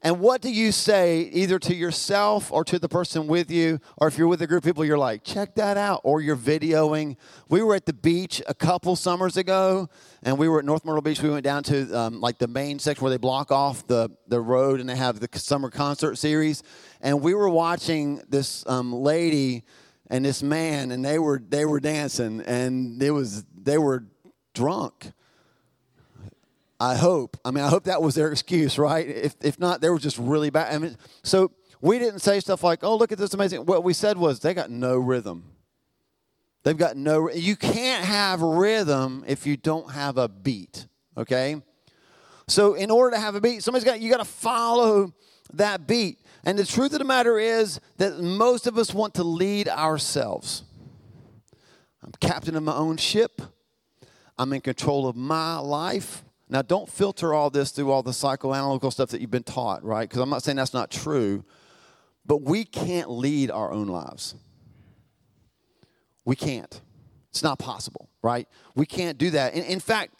And 0.05 0.19
what 0.19 0.41
do 0.41 0.51
you 0.51 0.73
say 0.73 1.21
either 1.31 1.57
to 1.59 1.73
yourself 1.73 2.51
or 2.51 2.65
to 2.65 2.77
the 2.77 2.89
person 2.89 3.25
with 3.25 3.49
you? 3.49 3.79
Or 3.97 4.09
if 4.09 4.17
you're 4.17 4.27
with 4.27 4.41
a 4.41 4.47
group 4.47 4.65
of 4.65 4.69
people, 4.69 4.83
you're 4.83 4.97
like, 4.97 5.23
check 5.23 5.55
that 5.55 5.77
out. 5.77 6.01
Or 6.03 6.19
you're 6.19 6.35
videoing. 6.35 7.15
We 7.47 7.63
were 7.63 7.73
at 7.73 7.85
the 7.85 7.93
beach 7.93 8.41
a 8.45 8.53
couple 8.53 8.97
summers 8.97 9.37
ago, 9.37 9.87
and 10.21 10.37
we 10.37 10.49
were 10.49 10.59
at 10.59 10.65
North 10.65 10.83
Myrtle 10.83 11.01
Beach. 11.01 11.21
We 11.21 11.29
went 11.29 11.45
down 11.45 11.63
to 11.63 11.97
um, 11.97 12.19
like 12.19 12.37
the 12.37 12.49
main 12.49 12.79
section 12.79 13.01
where 13.01 13.11
they 13.11 13.17
block 13.17 13.49
off 13.49 13.87
the, 13.87 14.09
the 14.27 14.41
road 14.41 14.81
and 14.81 14.89
they 14.89 14.97
have 14.97 15.21
the 15.21 15.29
summer 15.39 15.69
concert 15.69 16.17
series. 16.17 16.63
And 16.99 17.21
we 17.21 17.33
were 17.33 17.49
watching 17.49 18.21
this 18.27 18.67
um, 18.67 18.91
lady 18.91 19.63
and 20.09 20.25
this 20.25 20.43
man, 20.43 20.91
and 20.91 21.03
they 21.03 21.17
were, 21.17 21.41
they 21.47 21.63
were 21.63 21.79
dancing, 21.79 22.41
and 22.41 23.01
it 23.01 23.11
was, 23.11 23.45
they 23.55 23.77
were 23.77 24.03
drunk 24.53 25.13
I 26.83 26.95
hope. 26.95 27.37
I 27.45 27.51
mean, 27.51 27.63
I 27.63 27.69
hope 27.69 27.85
that 27.85 28.01
was 28.01 28.13
their 28.13 28.29
excuse, 28.29 28.77
right? 28.77 29.07
If, 29.07 29.37
if 29.41 29.57
not, 29.57 29.79
they 29.79 29.89
were 29.89 29.99
just 29.99 30.17
really 30.17 30.49
bad. 30.49 30.73
I 30.73 30.77
mean, 30.77 30.97
so 31.23 31.51
we 31.79 31.97
didn't 31.97 32.19
say 32.19 32.41
stuff 32.41 32.61
like, 32.61 32.83
oh, 32.83 32.97
look 32.97 33.13
at 33.13 33.17
this 33.17 33.33
amazing. 33.33 33.65
What 33.65 33.85
we 33.85 33.93
said 33.93 34.17
was 34.17 34.41
they 34.41 34.53
got 34.53 34.69
no 34.69 34.97
rhythm. 34.97 35.45
They've 36.63 36.77
got 36.77 36.97
no, 36.97 37.31
you 37.31 37.55
can't 37.55 38.03
have 38.03 38.41
rhythm 38.41 39.23
if 39.25 39.47
you 39.47 39.55
don't 39.55 39.91
have 39.91 40.17
a 40.17 40.27
beat, 40.27 40.87
okay? 41.15 41.61
So 42.49 42.73
in 42.73 42.91
order 42.91 43.15
to 43.15 43.21
have 43.21 43.35
a 43.35 43.41
beat, 43.41 43.63
somebody's 43.63 43.85
got, 43.85 44.01
you 44.01 44.11
got 44.11 44.17
to 44.17 44.25
follow 44.25 45.13
that 45.53 45.87
beat. 45.87 46.19
And 46.43 46.59
the 46.59 46.65
truth 46.65 46.91
of 46.91 46.99
the 46.99 47.05
matter 47.05 47.39
is 47.39 47.79
that 47.95 48.19
most 48.19 48.67
of 48.67 48.77
us 48.77 48.93
want 48.93 49.13
to 49.13 49.23
lead 49.23 49.69
ourselves. 49.69 50.63
I'm 52.03 52.11
captain 52.19 52.57
of 52.57 52.63
my 52.63 52.75
own 52.75 52.97
ship. 52.97 53.41
I'm 54.37 54.51
in 54.51 54.59
control 54.59 55.07
of 55.07 55.15
my 55.15 55.59
life. 55.59 56.25
Now, 56.53 56.61
don't 56.61 56.87
filter 56.87 57.33
all 57.33 57.49
this 57.49 57.71
through 57.71 57.89
all 57.89 58.03
the 58.03 58.11
psychoanalytical 58.11 58.93
stuff 58.93 59.09
that 59.09 59.21
you've 59.21 59.31
been 59.31 59.41
taught, 59.41 59.83
right? 59.83 60.07
Because 60.07 60.21
I'm 60.21 60.29
not 60.29 60.43
saying 60.43 60.57
that's 60.57 60.73
not 60.73 60.91
true, 60.91 61.43
but 62.27 62.43
we 62.43 62.63
can't 62.63 63.09
lead 63.09 63.49
our 63.49 63.71
own 63.71 63.87
lives. 63.87 64.35
We 66.25 66.35
can't. 66.35 66.79
It's 67.31 67.41
not 67.41 67.57
possible, 67.57 68.07
right? 68.21 68.47
We 68.75 68.85
can't 68.85 69.17
do 69.17 69.31
that. 69.31 69.55
In, 69.55 69.63
in 69.63 69.79
fact, 69.79 70.13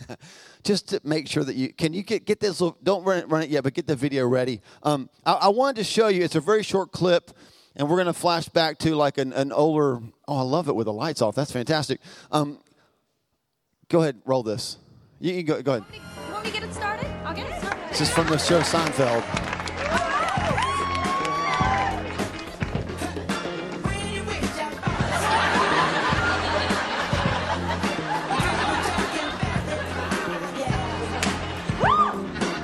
just 0.62 0.90
to 0.90 1.00
make 1.04 1.26
sure 1.26 1.42
that 1.42 1.56
you 1.56 1.72
can 1.72 1.94
you 1.94 2.02
get 2.02 2.26
get 2.26 2.38
this 2.38 2.60
little, 2.60 2.76
don't 2.82 3.02
run 3.04 3.20
it, 3.20 3.30
run 3.30 3.42
it 3.42 3.48
yet, 3.48 3.64
but 3.64 3.72
get 3.72 3.86
the 3.86 3.96
video 3.96 4.28
ready. 4.28 4.60
Um, 4.82 5.08
I, 5.24 5.32
I 5.32 5.48
wanted 5.48 5.76
to 5.76 5.84
show 5.84 6.08
you. 6.08 6.22
It's 6.22 6.34
a 6.34 6.40
very 6.40 6.62
short 6.62 6.92
clip, 6.92 7.30
and 7.76 7.88
we're 7.88 7.96
going 7.96 8.06
to 8.08 8.12
flash 8.12 8.46
back 8.46 8.76
to 8.80 8.94
like 8.94 9.16
an, 9.16 9.32
an 9.32 9.52
older. 9.52 10.00
Oh, 10.28 10.36
I 10.36 10.42
love 10.42 10.68
it 10.68 10.74
with 10.74 10.84
the 10.84 10.92
lights 10.92 11.22
off. 11.22 11.34
That's 11.34 11.50
fantastic. 11.50 11.98
Um, 12.30 12.58
go 13.88 14.02
ahead, 14.02 14.20
roll 14.26 14.42
this. 14.42 14.76
You, 15.22 15.34
you 15.34 15.42
go. 15.44 15.62
Go 15.62 15.74
ahead. 15.74 15.84
You 16.26 16.32
want 16.32 16.44
me 16.44 16.50
to 16.50 16.58
get 16.60 16.68
it 16.68 16.74
started? 16.74 17.06
I'll 17.24 17.32
get 17.32 17.48
it 17.48 17.56
started. 17.60 17.88
This 17.90 18.00
is 18.00 18.10
from 18.10 18.26
the 18.26 18.38
show 18.38 18.60
Seinfeld. 18.60 19.22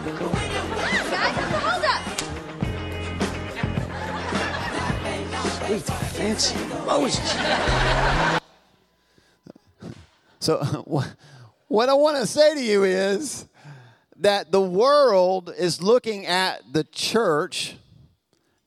Guys, 0.09 1.37
hold 1.63 1.85
up. 1.85 2.03
Sweet 5.67 5.83
fancy 6.17 6.57
Moses. 6.87 7.29
So, 10.41 10.57
what- 10.87 11.15
what 11.69 11.89
I 11.89 11.95
want 11.95 12.17
to 12.17 12.27
say 12.27 12.55
to 12.55 12.61
you 12.61 12.85
is 12.85 13.47
that 14.17 14.51
the 14.51 14.61
world 14.61 15.53
is 15.57 15.81
looking 15.81 16.27
at 16.27 16.73
the 16.73 16.85
church, 16.85 17.77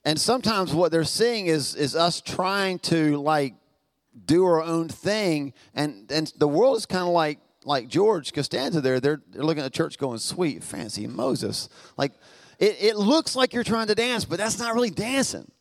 and 0.06 0.20
sometimes 0.20 0.74
what 0.74 0.92
they're 0.92 1.04
seeing 1.04 1.48
is, 1.48 1.76
is 1.76 1.96
us 1.96 2.22
trying 2.22 2.80
to 2.80 3.18
like 3.18 3.56
do 4.26 4.46
our 4.46 4.62
own 4.62 4.88
thing, 4.88 5.54
and, 5.74 6.10
and 6.12 6.32
the 6.38 6.48
world 6.48 6.78
is 6.78 6.86
kind 6.86 7.04
of 7.04 7.14
like 7.14 7.40
like 7.64 7.88
George 7.88 8.34
Costanza 8.34 8.82
there. 8.82 9.00
They're, 9.00 9.22
they're 9.30 9.44
looking 9.44 9.62
at 9.62 9.72
the 9.72 9.78
church 9.78 9.98
going, 9.98 10.18
sweet, 10.18 10.64
fancy 10.64 11.06
Moses. 11.08 11.70
Like, 11.98 12.14
it, 12.58 12.78
it 12.80 12.96
looks 12.96 13.36
like 13.36 13.54
you're 13.54 13.64
trying 13.64 13.88
to 13.88 13.96
dance, 13.96 14.26
but 14.26 14.40
that's 14.40 14.58
not 14.58 14.74
really 14.74 14.90
dancing. 14.90 15.52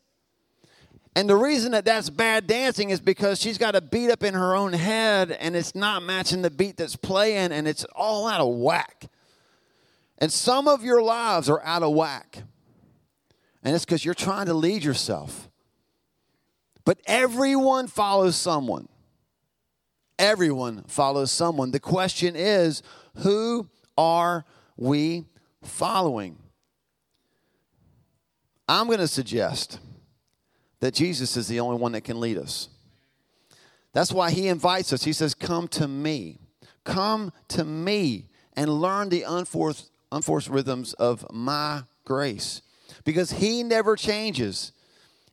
And 1.17 1.29
the 1.29 1.37
reason 1.37 1.73
that 1.73 1.85
that's 1.85 2.09
bad 2.09 2.47
dancing 2.47 2.91
is 2.91 3.01
because 3.01 3.41
she's 3.41 3.59
got 3.59 3.75
a 3.75 3.81
beat 3.81 4.11
up 4.11 4.23
in 4.23 4.35
her 4.35 4.55
own 4.55 4.73
head 4.73 5.33
and 5.33 5.57
it's 5.57 5.75
not 5.75 6.03
matching 6.03 6.43
the 6.43 6.51
beat 6.51 6.77
that's 6.77 6.97
playing 6.97 7.53
and 7.53 7.67
it's 7.67 7.85
all 7.97 8.29
out 8.29 8.41
of 8.41 8.55
whack. 8.55 9.07
And 10.19 10.33
some 10.33 10.69
of 10.69 10.85
your 10.85 11.03
lives 11.03 11.49
are 11.49 11.63
out 11.65 11.83
of 11.83 11.95
whack. 11.95 12.43
And 13.63 13.75
it's 13.75 13.85
because 13.85 14.05
you're 14.05 14.15
trying 14.15 14.47
to 14.47 14.55
lead 14.55 14.85
yourself. 14.85 15.49
But 16.85 17.01
everyone 17.07 17.89
follows 17.89 18.37
someone. 18.37 18.89
Everyone 20.19 20.85
follows 20.85 21.33
someone. 21.33 21.71
The 21.71 21.81
question 21.81 22.37
is 22.37 22.83
who 23.17 23.69
are 23.99 24.45
we 24.77 25.27
following? 25.63 26.39
I'm 28.69 28.87
going 28.87 28.99
to 28.99 29.09
suggest 29.09 29.81
that 30.81 30.95
Jesus 30.95 31.37
is 31.37 31.49
the 31.49 31.61
only 31.61 31.79
one 31.79 31.93
that 31.93 32.03
can 32.03 32.21
lead 32.21 32.39
us. 32.39 32.69
That's 33.93 34.13
why 34.13 34.31
he 34.31 34.49
invites 34.49 34.93
us. 34.93 35.05
He 35.05 35.13
says, 35.13 35.35
Come 35.35 35.69
to 35.69 35.89
me. 35.89 36.39
Come 36.85 37.33
to 37.49 37.65
me 37.65 38.29
and 38.55 38.81
learn 38.81 39.09
the 39.09 39.23
unforced, 39.23 39.91
unforced 40.11 40.49
rhythms 40.49 40.93
of 40.95 41.27
my 41.31 41.83
grace. 42.05 42.63
Because 43.05 43.33
he 43.33 43.63
never 43.63 43.97
changes. 43.97 44.73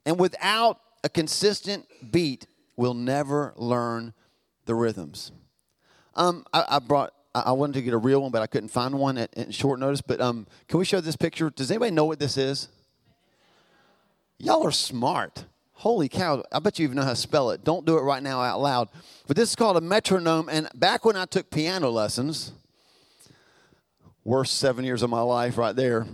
And 0.05 0.19
without 0.19 0.79
a 1.03 1.09
consistent 1.09 1.85
beat, 2.11 2.47
we'll 2.75 2.93
never 2.93 3.53
learn 3.57 4.13
the 4.65 4.75
rhythms. 4.75 5.31
Um, 6.15 6.45
I, 6.53 6.65
I 6.69 6.79
brought. 6.79 7.13
I 7.35 7.51
wanted 7.51 7.73
to 7.73 7.83
get 7.83 7.93
a 7.93 7.97
real 7.97 8.23
one, 8.23 8.31
but 8.31 8.41
I 8.41 8.47
couldn't 8.47 8.69
find 8.69 8.95
one 8.95 9.19
at, 9.19 9.37
at 9.37 9.53
short 9.53 9.79
notice. 9.79 10.01
But 10.01 10.19
um, 10.19 10.47
can 10.67 10.79
we 10.79 10.85
show 10.85 10.99
this 10.99 11.15
picture? 11.15 11.51
Does 11.51 11.69
anybody 11.69 11.91
know 11.91 12.05
what 12.05 12.17
this 12.17 12.35
is? 12.35 12.67
Y'all 14.39 14.65
are 14.65 14.71
smart. 14.71 15.45
Holy 15.73 16.09
cow. 16.09 16.43
I 16.51 16.59
bet 16.59 16.79
you 16.79 16.83
even 16.83 16.95
know 16.95 17.03
how 17.03 17.11
to 17.11 17.15
spell 17.15 17.51
it. 17.51 17.63
Don't 17.63 17.85
do 17.85 17.97
it 17.97 18.01
right 18.01 18.21
now 18.21 18.41
out 18.41 18.59
loud. 18.61 18.89
But 19.27 19.35
this 19.35 19.49
is 19.49 19.55
called 19.55 19.77
a 19.77 19.81
metronome. 19.81 20.49
And 20.49 20.67
back 20.73 21.05
when 21.05 21.15
I 21.15 21.25
took 21.25 21.49
piano 21.49 21.89
lessons, 21.89 22.51
worst 24.23 24.57
seven 24.57 24.83
years 24.83 25.03
of 25.03 25.09
my 25.09 25.21
life 25.21 25.57
right 25.57 25.75
there. 25.75 26.05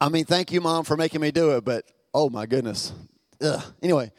I 0.00 0.08
mean, 0.08 0.24
thank 0.24 0.52
you, 0.52 0.60
Mom, 0.60 0.84
for 0.84 0.96
making 0.96 1.20
me 1.20 1.30
do 1.30 1.56
it, 1.56 1.64
but 1.64 1.84
oh 2.14 2.30
my 2.30 2.46
goodness. 2.46 2.92
Ugh. 3.40 3.62
Anyway, 3.82 4.12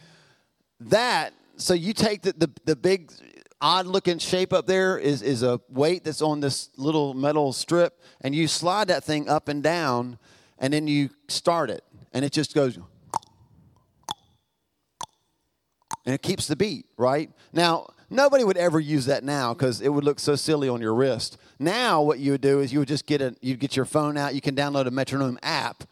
that, 0.81 1.33
so 1.55 1.74
you 1.74 1.93
take 1.93 2.21
the, 2.21 2.33
the, 2.33 2.50
the 2.65 2.75
big 2.75 3.12
odd 3.62 3.86
looking 3.86 4.17
shape 4.17 4.53
up 4.53 4.67
there 4.67 4.98
is, 4.98 5.21
is 5.21 5.43
a 5.43 5.59
weight 5.69 6.03
that's 6.03 6.21
on 6.21 6.39
this 6.39 6.69
little 6.77 7.13
metal 7.13 7.53
strip, 7.53 8.00
and 8.21 8.36
you 8.36 8.48
slide 8.48 8.88
that 8.89 9.03
thing 9.03 9.29
up 9.29 9.48
and 9.48 9.63
down, 9.63 10.17
and 10.59 10.74
then 10.74 10.88
you 10.88 11.09
start 11.27 11.69
it, 11.69 11.83
and 12.13 12.25
it 12.25 12.31
just 12.31 12.53
goes 12.53 12.77
and 16.05 16.15
it 16.15 16.21
keeps 16.21 16.47
the 16.47 16.55
beat, 16.55 16.87
right? 16.97 17.29
Now, 17.53 17.87
nobody 18.09 18.43
would 18.43 18.57
ever 18.57 18.79
use 18.79 19.05
that 19.05 19.23
now 19.23 19.53
because 19.53 19.79
it 19.79 19.89
would 19.89 20.03
look 20.03 20.19
so 20.19 20.35
silly 20.35 20.67
on 20.67 20.81
your 20.81 20.95
wrist. 20.95 21.37
Now, 21.59 22.01
what 22.01 22.19
you 22.19 22.31
would 22.31 22.41
do 22.41 22.61
is 22.61 22.73
you 22.73 22.79
would 22.79 22.87
just 22.87 23.05
get 23.05 23.21
a, 23.21 23.35
you'd 23.41 23.59
get 23.59 23.75
your 23.75 23.85
phone 23.85 24.17
out, 24.17 24.33
you 24.33 24.41
can 24.41 24.55
download 24.55 24.87
a 24.87 24.91
metronome 24.91 25.37
app, 25.43 25.83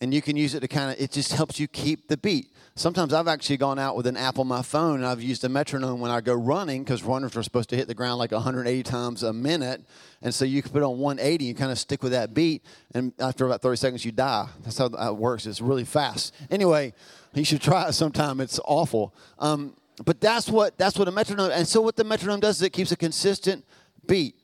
and 0.00 0.14
you 0.14 0.22
can 0.22 0.36
use 0.36 0.54
it 0.54 0.60
to 0.60 0.68
kind 0.68 0.92
of, 0.92 1.00
it 1.00 1.10
just 1.10 1.32
helps 1.32 1.58
you 1.58 1.66
keep 1.66 2.08
the 2.08 2.16
beat. 2.16 2.49
Sometimes 2.76 3.12
I've 3.12 3.28
actually 3.28 3.58
gone 3.58 3.78
out 3.78 3.96
with 3.96 4.06
an 4.06 4.16
app 4.16 4.38
on 4.38 4.46
my 4.46 4.62
phone 4.62 4.96
and 4.96 5.06
I've 5.06 5.22
used 5.22 5.44
a 5.44 5.48
metronome 5.48 6.00
when 6.00 6.10
I 6.10 6.20
go 6.20 6.34
running 6.34 6.82
because 6.82 7.02
runners 7.02 7.36
are 7.36 7.42
supposed 7.42 7.68
to 7.70 7.76
hit 7.76 7.88
the 7.88 7.94
ground 7.94 8.18
like 8.18 8.32
180 8.32 8.82
times 8.84 9.22
a 9.22 9.32
minute. 9.32 9.82
And 10.22 10.34
so 10.34 10.44
you 10.44 10.62
can 10.62 10.72
put 10.72 10.82
on 10.82 10.98
180 10.98 11.50
and 11.50 11.58
kind 11.58 11.72
of 11.72 11.78
stick 11.78 12.02
with 12.02 12.12
that 12.12 12.32
beat. 12.32 12.62
And 12.94 13.12
after 13.18 13.44
about 13.44 13.60
30 13.60 13.76
seconds, 13.76 14.04
you 14.04 14.12
die. 14.12 14.48
That's 14.62 14.78
how 14.78 14.86
it 14.86 15.16
works. 15.16 15.46
It's 15.46 15.60
really 15.60 15.84
fast. 15.84 16.34
Anyway, 16.50 16.94
you 17.34 17.44
should 17.44 17.60
try 17.60 17.88
it 17.88 17.92
sometime. 17.92 18.40
It's 18.40 18.60
awful. 18.64 19.14
Um, 19.38 19.74
but 20.04 20.20
that's 20.20 20.48
what, 20.48 20.78
that's 20.78 20.98
what 20.98 21.08
a 21.08 21.10
metronome, 21.10 21.50
and 21.52 21.68
so 21.68 21.80
what 21.80 21.96
the 21.96 22.04
metronome 22.04 22.40
does 22.40 22.56
is 22.56 22.62
it 22.62 22.70
keeps 22.70 22.90
a 22.90 22.96
consistent 22.96 23.64
beat. 24.06 24.34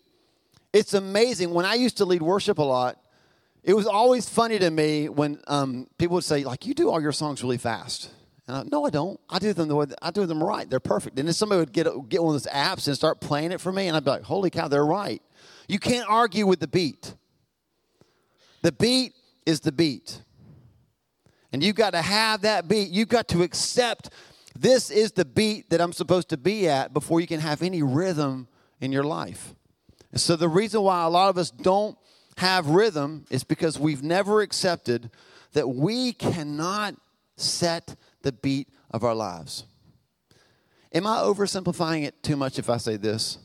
It's 0.73 0.93
amazing. 0.93 1.55
When 1.55 1.65
I 1.65 1.75
used 1.75 1.97
to 1.99 2.05
lead 2.05 2.21
worship 2.21 2.59
a 2.59 2.63
lot, 2.63 2.99
it 3.67 3.75
was 3.75 3.87
always 3.87 4.29
funny 4.29 4.61
to 4.61 4.71
me 4.71 5.09
when 5.09 5.41
um, 5.49 5.89
people 5.99 6.15
would 6.15 6.25
say, 6.25 6.45
like, 6.45 6.67
you 6.67 6.73
do 6.73 6.89
all 6.89 7.03
your 7.03 7.11
songs 7.11 7.43
really 7.43 7.59
fast. 7.59 8.11
And 8.47 8.57
I, 8.57 8.63
no, 8.63 8.85
I 8.85 8.91
don't. 8.91 9.19
I 9.29 9.41
do 9.41 9.53
them 9.53 9.67
the 9.67 9.75
way 9.75 9.87
I 10.01 10.13
do 10.13 10.25
them 10.25 10.41
right. 10.43 10.71
They're 10.71 10.79
perfect. 10.79 11.19
And 11.19 11.27
then 11.27 11.35
somebody 11.35 11.59
would 11.59 11.73
get 11.73 11.89
get 12.09 12.23
one 12.23 12.37
of 12.37 12.41
those 12.41 12.53
apps 12.53 12.87
and 12.87 12.97
start 12.97 13.21
playing 13.21 13.51
it 13.51 13.61
for 13.61 13.73
me, 13.73 13.89
and 13.89 13.97
I'd 13.97 14.05
be 14.05 14.11
like, 14.11 14.23
"Holy 14.23 14.51
cow, 14.51 14.69
they're 14.69 14.87
right." 14.87 15.21
You 15.67 15.81
can't 15.81 16.09
argue 16.09 16.47
with 16.47 16.61
the 16.61 16.69
beat. 16.69 17.17
The 18.63 18.71
beat 18.71 19.15
is 19.45 19.61
the 19.61 19.73
beat, 19.73 20.23
and 21.53 21.61
you've 21.61 21.75
got 21.75 21.91
to 21.91 22.03
have 22.03 22.43
that 22.43 22.69
beat. 22.69 22.91
You've 22.91 23.09
got 23.09 23.27
to 23.29 23.43
accept 23.43 24.11
this 24.57 24.93
is 24.93 25.11
the 25.11 25.25
beat 25.25 25.71
that 25.71 25.81
I'm 25.81 25.93
supposed 25.93 26.29
to 26.29 26.37
be 26.37 26.69
at 26.69 26.95
before 26.95 27.21
you 27.21 27.27
can 27.27 27.41
have 27.41 27.63
any 27.63 27.83
rhythm 27.83 28.47
in 28.81 28.93
your 28.93 29.05
life. 29.05 29.57
And 30.13 30.21
so 30.21 30.37
the 30.37 30.49
reason 30.49 30.83
why 30.83 31.03
a 31.03 31.11
lot 31.11 31.31
of 31.31 31.37
us 31.37 31.51
don't 31.51 31.99
have 32.37 32.69
rhythm 32.69 33.25
is 33.31 33.45
because 33.45 33.79
we've 33.79 34.03
never 34.03 34.43
accepted 34.43 35.11
that 35.53 35.69
we 35.69 36.13
cannot 36.13 36.95
set 37.37 37.97
the 38.23 38.33
beat 38.33 38.69
of 38.91 39.05
our 39.05 39.15
lives. 39.15 39.65
Am 40.93 41.07
I 41.07 41.17
oversimplifying 41.19 42.05
it 42.05 42.23
too 42.23 42.37
much 42.37 42.59
if 42.59 42.71
I 42.71 42.77
say 42.77 42.97
this? 42.97 43.39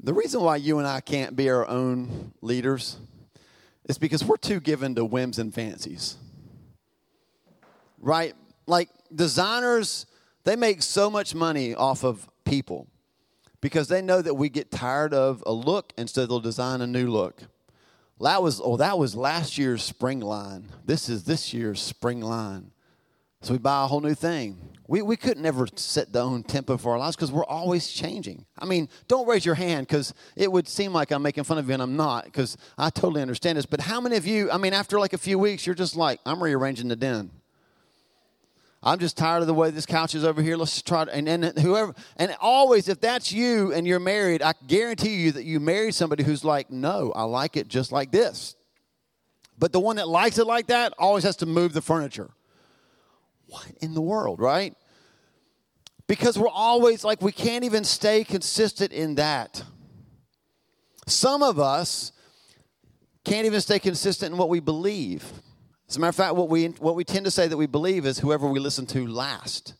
The 0.00 0.14
reason 0.14 0.42
why 0.42 0.56
you 0.56 0.78
and 0.78 0.86
I 0.86 1.00
can't 1.00 1.34
be 1.34 1.48
our 1.48 1.66
own 1.66 2.32
leaders 2.42 2.98
is 3.88 3.98
because 3.98 4.24
we're 4.24 4.36
too 4.36 4.60
given 4.60 4.94
to 4.94 5.04
whims 5.04 5.38
and 5.38 5.54
fancies. 5.54 6.16
Right? 7.98 8.34
Like 8.66 8.90
designers, 9.14 10.06
they 10.44 10.54
make 10.54 10.82
so 10.82 11.10
much 11.10 11.34
money 11.34 11.74
off 11.74 12.04
of 12.04 12.28
people 12.44 12.88
because 13.60 13.88
they 13.88 14.02
know 14.02 14.20
that 14.20 14.34
we 14.34 14.48
get 14.48 14.70
tired 14.70 15.14
of 15.14 15.42
a 15.46 15.52
look 15.52 15.92
and 15.96 16.08
so 16.08 16.26
they'll 16.26 16.40
design 16.40 16.80
a 16.82 16.86
new 16.86 17.08
look. 17.10 17.42
That 18.20 18.42
was 18.42 18.60
oh, 18.64 18.76
that 18.78 18.98
was 18.98 19.14
last 19.14 19.58
year's 19.58 19.82
spring 19.82 20.20
line. 20.20 20.68
This 20.84 21.08
is 21.08 21.24
this 21.24 21.52
year's 21.52 21.80
spring 21.80 22.20
line. 22.20 22.70
So 23.42 23.52
we 23.52 23.58
buy 23.58 23.84
a 23.84 23.86
whole 23.86 24.00
new 24.00 24.14
thing. 24.14 24.58
We, 24.88 25.02
we 25.02 25.16
couldn't 25.16 25.44
ever 25.44 25.66
set 25.74 26.12
the 26.12 26.20
own 26.20 26.44
tempo 26.44 26.76
for 26.76 26.92
our 26.92 26.98
lives 26.98 27.16
because 27.16 27.32
we're 27.32 27.44
always 27.44 27.88
changing. 27.88 28.46
I 28.58 28.66
mean, 28.66 28.88
don't 29.08 29.26
raise 29.26 29.44
your 29.44 29.56
hand 29.56 29.86
because 29.88 30.14
it 30.36 30.50
would 30.50 30.68
seem 30.68 30.92
like 30.92 31.10
I'm 31.10 31.22
making 31.22 31.44
fun 31.44 31.58
of 31.58 31.66
you 31.66 31.74
and 31.74 31.82
I'm 31.82 31.96
not 31.96 32.24
because 32.24 32.56
I 32.78 32.90
totally 32.90 33.20
understand 33.20 33.58
this. 33.58 33.66
But 33.66 33.80
how 33.80 34.00
many 34.00 34.16
of 34.16 34.26
you, 34.26 34.50
I 34.50 34.58
mean, 34.58 34.72
after 34.72 34.98
like 34.98 35.12
a 35.12 35.18
few 35.18 35.38
weeks, 35.38 35.66
you're 35.66 35.74
just 35.74 35.96
like, 35.96 36.20
I'm 36.24 36.42
rearranging 36.42 36.88
the 36.88 36.96
den. 36.96 37.30
I'm 38.86 39.00
just 39.00 39.16
tired 39.16 39.40
of 39.40 39.48
the 39.48 39.54
way 39.54 39.70
this 39.70 39.84
couch 39.84 40.14
is 40.14 40.22
over 40.22 40.40
here. 40.40 40.56
Let's 40.56 40.80
try 40.80 41.04
to, 41.04 41.12
and, 41.12 41.28
and 41.28 41.58
whoever, 41.58 41.92
and 42.18 42.36
always, 42.40 42.88
if 42.88 43.00
that's 43.00 43.32
you 43.32 43.72
and 43.72 43.84
you're 43.84 43.98
married, 43.98 44.42
I 44.42 44.54
guarantee 44.68 45.16
you 45.16 45.32
that 45.32 45.42
you 45.42 45.58
married 45.58 45.96
somebody 45.96 46.22
who's 46.22 46.44
like, 46.44 46.70
no, 46.70 47.10
I 47.16 47.24
like 47.24 47.56
it 47.56 47.66
just 47.66 47.90
like 47.90 48.12
this. 48.12 48.54
But 49.58 49.72
the 49.72 49.80
one 49.80 49.96
that 49.96 50.06
likes 50.06 50.38
it 50.38 50.46
like 50.46 50.68
that 50.68 50.94
always 51.00 51.24
has 51.24 51.34
to 51.38 51.46
move 51.46 51.72
the 51.72 51.82
furniture. 51.82 52.30
What 53.48 53.66
in 53.80 53.92
the 53.92 54.00
world, 54.00 54.38
right? 54.38 54.76
Because 56.06 56.38
we're 56.38 56.48
always 56.48 57.02
like, 57.02 57.20
we 57.20 57.32
can't 57.32 57.64
even 57.64 57.82
stay 57.82 58.22
consistent 58.22 58.92
in 58.92 59.16
that. 59.16 59.64
Some 61.08 61.42
of 61.42 61.58
us 61.58 62.12
can't 63.24 63.46
even 63.46 63.60
stay 63.60 63.80
consistent 63.80 64.30
in 64.30 64.38
what 64.38 64.48
we 64.48 64.60
believe. 64.60 65.24
As 65.88 65.96
a 65.96 66.00
matter 66.00 66.08
of 66.08 66.16
fact, 66.16 66.34
what 66.34 66.48
we, 66.48 66.66
what 66.66 66.96
we 66.96 67.04
tend 67.04 67.24
to 67.26 67.30
say 67.30 67.46
that 67.46 67.56
we 67.56 67.66
believe 67.66 68.06
is 68.06 68.18
whoever 68.18 68.48
we 68.48 68.58
listen 68.58 68.86
to 68.86 69.06
last. 69.06 69.74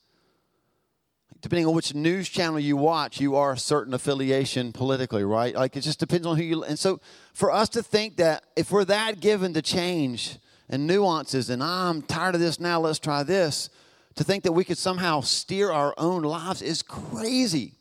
Depending 1.40 1.66
on 1.66 1.74
which 1.74 1.94
news 1.94 2.28
channel 2.28 2.58
you 2.58 2.76
watch, 2.76 3.20
you 3.20 3.36
are 3.36 3.52
a 3.52 3.58
certain 3.58 3.92
affiliation 3.92 4.72
politically, 4.72 5.24
right? 5.24 5.54
Like 5.54 5.76
it 5.76 5.82
just 5.82 5.98
depends 5.98 6.26
on 6.26 6.36
who 6.36 6.42
you. 6.42 6.64
And 6.64 6.78
so, 6.78 7.00
for 7.34 7.52
us 7.52 7.68
to 7.70 7.82
think 7.82 8.16
that 8.16 8.44
if 8.56 8.70
we're 8.70 8.84
that 8.86 9.20
given 9.20 9.52
to 9.54 9.62
change 9.62 10.38
and 10.68 10.86
nuances, 10.86 11.50
and 11.50 11.62
ah, 11.62 11.90
I'm 11.90 12.02
tired 12.02 12.34
of 12.34 12.40
this 12.40 12.58
now, 12.58 12.80
let's 12.80 12.98
try 12.98 13.22
this, 13.22 13.68
to 14.14 14.24
think 14.24 14.44
that 14.44 14.52
we 14.52 14.64
could 14.64 14.78
somehow 14.78 15.20
steer 15.20 15.70
our 15.70 15.94
own 15.98 16.22
lives 16.22 16.62
is 16.62 16.82
crazy. 16.82 17.74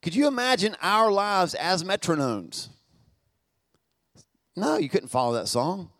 Could 0.00 0.14
you 0.14 0.26
imagine 0.26 0.76
our 0.80 1.10
lives 1.10 1.54
as 1.54 1.84
metronomes? 1.84 2.68
No, 4.56 4.78
you 4.78 4.88
couldn't 4.88 5.08
follow 5.08 5.34
that 5.34 5.48
song. 5.48 5.90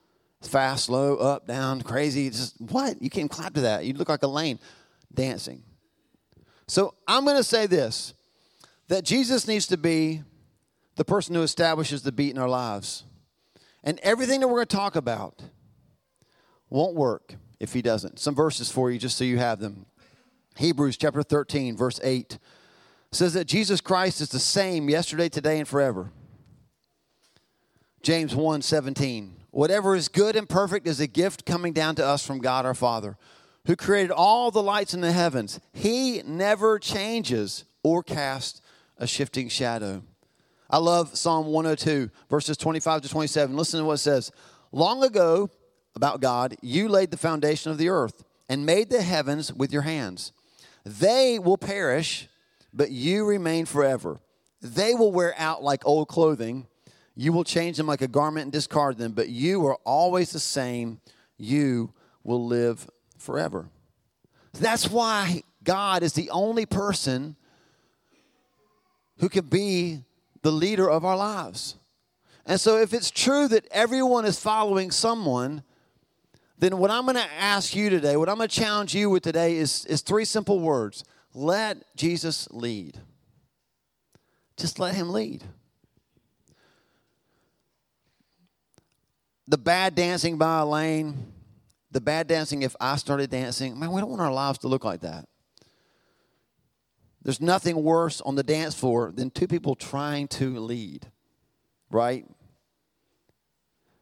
Fast, 0.42 0.86
slow, 0.86 1.16
up, 1.16 1.46
down, 1.46 1.82
crazy. 1.82 2.30
Just 2.30 2.60
what? 2.60 3.02
You 3.02 3.10
can't 3.10 3.30
clap 3.30 3.54
to 3.54 3.62
that. 3.62 3.84
You 3.84 3.94
look 3.94 4.08
like 4.08 4.22
Elaine 4.22 4.58
dancing. 5.12 5.62
So 6.68 6.94
I'm 7.06 7.24
going 7.24 7.36
to 7.36 7.44
say 7.44 7.66
this 7.66 8.14
that 8.88 9.04
Jesus 9.04 9.46
needs 9.46 9.66
to 9.66 9.76
be 9.76 10.22
the 10.96 11.04
person 11.04 11.34
who 11.34 11.42
establishes 11.42 12.02
the 12.02 12.12
beat 12.12 12.30
in 12.30 12.38
our 12.38 12.48
lives. 12.48 13.04
And 13.84 13.98
everything 14.00 14.40
that 14.40 14.48
we're 14.48 14.56
going 14.56 14.66
to 14.66 14.76
talk 14.76 14.96
about 14.96 15.42
won't 16.70 16.94
work 16.94 17.34
if 17.60 17.72
he 17.72 17.82
doesn't. 17.82 18.18
Some 18.18 18.34
verses 18.34 18.70
for 18.70 18.90
you 18.90 18.98
just 18.98 19.16
so 19.16 19.24
you 19.24 19.38
have 19.38 19.60
them. 19.60 19.86
Hebrews 20.56 20.96
chapter 20.96 21.22
13, 21.22 21.76
verse 21.76 22.00
8 22.02 22.38
says 23.12 23.34
that 23.34 23.46
Jesus 23.46 23.80
Christ 23.80 24.20
is 24.20 24.28
the 24.28 24.40
same 24.40 24.88
yesterday, 24.88 25.28
today, 25.28 25.58
and 25.58 25.68
forever. 25.68 26.10
James 28.02 28.34
1 28.34 28.62
17. 28.62 29.37
Whatever 29.50 29.96
is 29.96 30.08
good 30.08 30.36
and 30.36 30.48
perfect 30.48 30.86
is 30.86 31.00
a 31.00 31.06
gift 31.06 31.46
coming 31.46 31.72
down 31.72 31.94
to 31.96 32.06
us 32.06 32.26
from 32.26 32.38
God 32.38 32.66
our 32.66 32.74
Father, 32.74 33.16
who 33.66 33.76
created 33.76 34.10
all 34.10 34.50
the 34.50 34.62
lights 34.62 34.94
in 34.94 35.00
the 35.00 35.12
heavens. 35.12 35.60
He 35.72 36.22
never 36.24 36.78
changes 36.78 37.64
or 37.82 38.02
casts 38.02 38.60
a 38.98 39.06
shifting 39.06 39.48
shadow. 39.48 40.02
I 40.70 40.78
love 40.78 41.16
Psalm 41.16 41.46
102, 41.46 42.10
verses 42.28 42.56
25 42.56 43.02
to 43.02 43.08
27. 43.08 43.56
Listen 43.56 43.80
to 43.80 43.86
what 43.86 43.94
it 43.94 43.98
says. 43.98 44.30
Long 44.70 45.02
ago, 45.02 45.48
about 45.98 46.20
God, 46.20 46.56
you 46.62 46.88
laid 46.88 47.10
the 47.10 47.16
foundation 47.16 47.72
of 47.72 47.78
the 47.78 47.88
earth 47.88 48.22
and 48.48 48.64
made 48.64 48.88
the 48.88 49.02
heavens 49.02 49.52
with 49.52 49.72
your 49.72 49.82
hands. 49.82 50.32
They 50.84 51.38
will 51.38 51.58
perish, 51.58 52.28
but 52.72 52.92
you 52.92 53.24
remain 53.24 53.66
forever. 53.66 54.20
They 54.62 54.94
will 54.94 55.10
wear 55.10 55.34
out 55.36 55.62
like 55.62 55.84
old 55.84 56.06
clothing 56.06 56.66
you 57.20 57.32
will 57.32 57.42
change 57.42 57.76
them 57.76 57.88
like 57.88 58.00
a 58.00 58.06
garment 58.06 58.44
and 58.44 58.52
discard 58.52 58.96
them, 58.96 59.10
but 59.10 59.28
you 59.28 59.66
are 59.66 59.74
always 59.84 60.30
the 60.30 60.38
same. 60.38 61.00
You 61.36 61.92
will 62.22 62.46
live 62.46 62.88
forever. 63.18 63.68
That's 64.52 64.88
why 64.88 65.42
God 65.64 66.04
is 66.04 66.12
the 66.12 66.30
only 66.30 66.64
person 66.64 67.34
who 69.18 69.28
can 69.28 69.46
be 69.46 70.04
the 70.42 70.52
leader 70.52 70.88
of 70.88 71.04
our 71.04 71.16
lives. 71.16 71.74
And 72.46 72.60
so, 72.60 72.78
if 72.78 72.94
it's 72.94 73.10
true 73.10 73.48
that 73.48 73.66
everyone 73.72 74.24
is 74.24 74.38
following 74.38 74.92
someone, 74.92 75.64
then 76.56 76.78
what 76.78 76.92
I'm 76.92 77.02
going 77.02 77.16
to 77.16 77.32
ask 77.36 77.74
you 77.74 77.90
today, 77.90 78.16
what 78.16 78.28
I'm 78.28 78.36
going 78.36 78.48
to 78.48 78.60
challenge 78.60 78.94
you 78.94 79.10
with 79.10 79.24
today 79.24 79.56
is, 79.56 79.84
is 79.86 80.02
three 80.02 80.24
simple 80.24 80.60
words 80.60 81.02
let 81.34 81.82
Jesus 81.96 82.46
lead. 82.52 82.96
Just 84.56 84.78
let 84.78 84.94
him 84.94 85.10
lead. 85.10 85.42
The 89.48 89.58
bad 89.58 89.94
dancing 89.94 90.36
by 90.36 90.60
Elaine, 90.60 91.32
the 91.90 92.02
bad 92.02 92.26
dancing 92.26 92.62
if 92.62 92.76
I 92.78 92.96
started 92.96 93.30
dancing, 93.30 93.78
man, 93.78 93.90
we 93.92 94.00
don't 94.00 94.10
want 94.10 94.20
our 94.20 94.32
lives 94.32 94.58
to 94.58 94.68
look 94.68 94.84
like 94.84 95.00
that. 95.00 95.26
There's 97.22 97.40
nothing 97.40 97.82
worse 97.82 98.20
on 98.20 98.34
the 98.34 98.42
dance 98.42 98.74
floor 98.74 99.10
than 99.10 99.30
two 99.30 99.48
people 99.48 99.74
trying 99.74 100.28
to 100.28 100.58
lead, 100.58 101.10
right? 101.90 102.26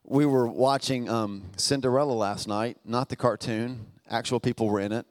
We 0.02 0.26
were 0.26 0.48
watching 0.48 1.08
um, 1.08 1.44
Cinderella 1.56 2.12
last 2.12 2.48
night, 2.48 2.78
not 2.84 3.08
the 3.08 3.16
cartoon. 3.16 3.86
Actual 4.10 4.40
people 4.40 4.68
were 4.68 4.80
in 4.80 4.92
it. 4.92 5.06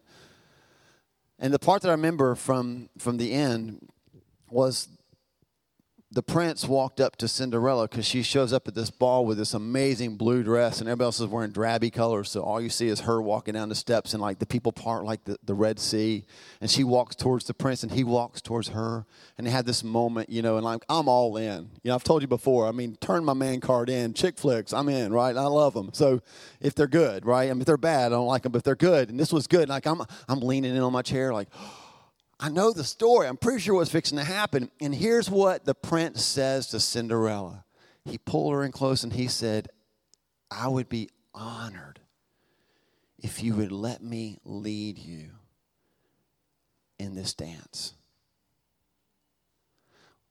And 1.39 1.54
the 1.54 1.60
part 1.60 1.82
that 1.82 1.89
I 1.89 1.93
remember 1.93 2.36
from, 2.36 2.89
from 2.98 3.17
the 3.17 3.32
end 3.32 3.88
was 4.50 4.89
the 6.11 6.21
prince 6.21 6.65
walked 6.65 7.01
up 7.01 7.15
to 7.17 7.27
Cinderella 7.27 7.87
because 7.87 8.05
she 8.05 8.21
shows 8.21 8.53
up 8.53 8.67
at 8.67 8.75
this 8.75 8.91
ball 8.91 9.25
with 9.25 9.37
this 9.37 9.53
amazing 9.53 10.17
blue 10.17 10.43
dress, 10.43 10.79
and 10.79 10.87
everybody 10.87 11.05
else 11.05 11.19
is 11.19 11.27
wearing 11.27 11.51
drabby 11.51 11.91
colors. 11.91 12.29
So 12.29 12.41
all 12.41 12.61
you 12.61 12.69
see 12.69 12.87
is 12.87 13.01
her 13.01 13.21
walking 13.21 13.55
down 13.55 13.69
the 13.69 13.75
steps, 13.75 14.13
and 14.13 14.21
like 14.21 14.39
the 14.39 14.45
people 14.45 14.71
part 14.71 15.03
like 15.03 15.23
the, 15.25 15.37
the 15.43 15.55
Red 15.55 15.79
Sea. 15.79 16.25
And 16.61 16.69
she 16.69 16.83
walks 16.83 17.15
towards 17.15 17.45
the 17.45 17.53
prince, 17.53 17.81
and 17.81 17.91
he 17.91 18.03
walks 18.03 18.39
towards 18.39 18.69
her. 18.69 19.05
And 19.37 19.47
they 19.47 19.51
had 19.51 19.65
this 19.65 19.83
moment, 19.83 20.29
you 20.29 20.41
know, 20.41 20.57
and 20.57 20.63
like, 20.63 20.85
I'm 20.89 21.09
all 21.09 21.37
in. 21.37 21.71
You 21.83 21.89
know, 21.89 21.95
I've 21.95 22.03
told 22.03 22.21
you 22.21 22.27
before, 22.27 22.67
I 22.67 22.71
mean, 22.71 22.97
turn 23.01 23.25
my 23.25 23.33
man 23.33 23.59
card 23.59 23.89
in. 23.89 24.13
Chick 24.13 24.37
flicks, 24.37 24.73
I'm 24.73 24.87
in, 24.89 25.11
right? 25.11 25.35
I 25.35 25.47
love 25.47 25.73
them. 25.73 25.89
So 25.91 26.21
if 26.61 26.75
they're 26.75 26.87
good, 26.87 27.25
right? 27.25 27.49
I 27.49 27.53
mean, 27.53 27.61
if 27.61 27.67
they're 27.67 27.77
bad, 27.77 28.07
I 28.07 28.15
don't 28.15 28.27
like 28.27 28.43
them, 28.43 28.51
but 28.51 28.59
if 28.59 28.63
they're 28.63 28.75
good, 28.75 29.09
and 29.09 29.19
this 29.19 29.33
was 29.33 29.47
good, 29.47 29.69
like 29.69 29.87
I'm, 29.87 30.01
I'm 30.29 30.39
leaning 30.39 30.75
in 30.75 30.81
on 30.81 30.93
my 30.93 31.01
chair, 31.01 31.33
like, 31.33 31.49
I 32.39 32.50
know 32.50 32.71
the 32.71 32.84
story. 32.84 33.28
I'm 33.28 33.38
pretty 33.38 33.60
sure 33.60 33.76
what's 33.76 33.91
fixing 33.91 34.17
to 34.17 34.24
happen. 34.24 34.69
And 34.82 34.93
here's 34.93 35.30
what 35.30 35.65
the 35.65 35.76
prince 35.76 36.24
says 36.24 36.67
to 36.67 36.80
Cinderella. 36.80 37.63
He 38.04 38.17
pulled 38.17 38.54
her 38.54 38.63
in 38.63 38.71
close 38.71 39.04
and 39.04 39.13
he 39.13 39.28
said, 39.28 39.69
I 40.52 40.67
would 40.67 40.89
be 40.89 41.10
honored 41.34 42.00
if 43.17 43.41
you 43.41 43.56
would 43.56 43.71
let 43.71 44.04
me 44.04 44.39
lead 44.43 45.00
you 45.00 45.32
in 47.00 47.15
this 47.15 47.34
dance. 47.34 47.93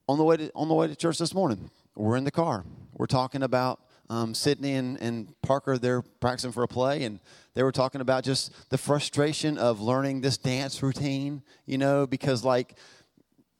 On 0.06 0.18
the 0.18 0.24
way 0.24 0.36
to, 0.36 0.50
on 0.54 0.68
the 0.68 0.74
way 0.74 0.86
to 0.86 0.94
church 0.94 1.18
this 1.18 1.34
morning, 1.34 1.70
we're 1.94 2.16
in 2.16 2.24
the 2.24 2.30
car. 2.30 2.64
We're 2.92 3.06
talking 3.06 3.42
about 3.42 3.80
um, 4.10 4.34
Sydney 4.34 4.74
and, 4.74 5.00
and 5.00 5.40
Parker, 5.42 5.78
they're 5.78 6.02
practicing 6.02 6.52
for 6.52 6.62
a 6.62 6.68
play, 6.68 7.04
and 7.04 7.20
they 7.54 7.62
were 7.62 7.72
talking 7.72 8.00
about 8.00 8.24
just 8.24 8.52
the 8.70 8.78
frustration 8.78 9.58
of 9.58 9.80
learning 9.80 10.20
this 10.20 10.36
dance 10.36 10.82
routine, 10.82 11.42
you 11.66 11.78
know, 11.78 12.06
because 12.06 12.44
like 12.44 12.74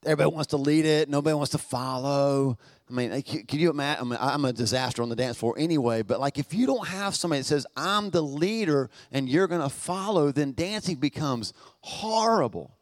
everybody 0.05 0.35
wants 0.35 0.49
to 0.49 0.57
lead 0.57 0.85
it, 0.85 1.09
nobody 1.09 1.35
wants 1.35 1.53
to 1.53 1.59
follow. 1.59 2.59
I 2.89 2.93
mean, 2.93 3.23
can 3.23 3.59
you 3.59 3.71
imagine? 3.71 4.07
I 4.07 4.11
mean, 4.11 4.19
I'm 4.21 4.45
a 4.45 4.53
disaster 4.53 5.03
on 5.03 5.09
the 5.09 5.17
dance 5.17 5.39
floor 5.39 5.55
anyway, 5.57 6.03
but 6.03 6.21
like 6.21 6.39
if 6.39 6.53
you 6.53 6.67
don't 6.67 6.87
have 6.89 7.15
somebody 7.15 7.41
that 7.41 7.47
says, 7.47 7.67
I'm 7.77 8.11
the 8.11 8.23
leader 8.23 8.91
and 9.11 9.29
you're 9.29 9.47
going 9.47 9.63
to 9.63 9.71
follow, 9.71 10.31
then 10.33 10.53
dancing 10.53 10.97
becomes 10.97 11.55
horrible. 11.81 12.77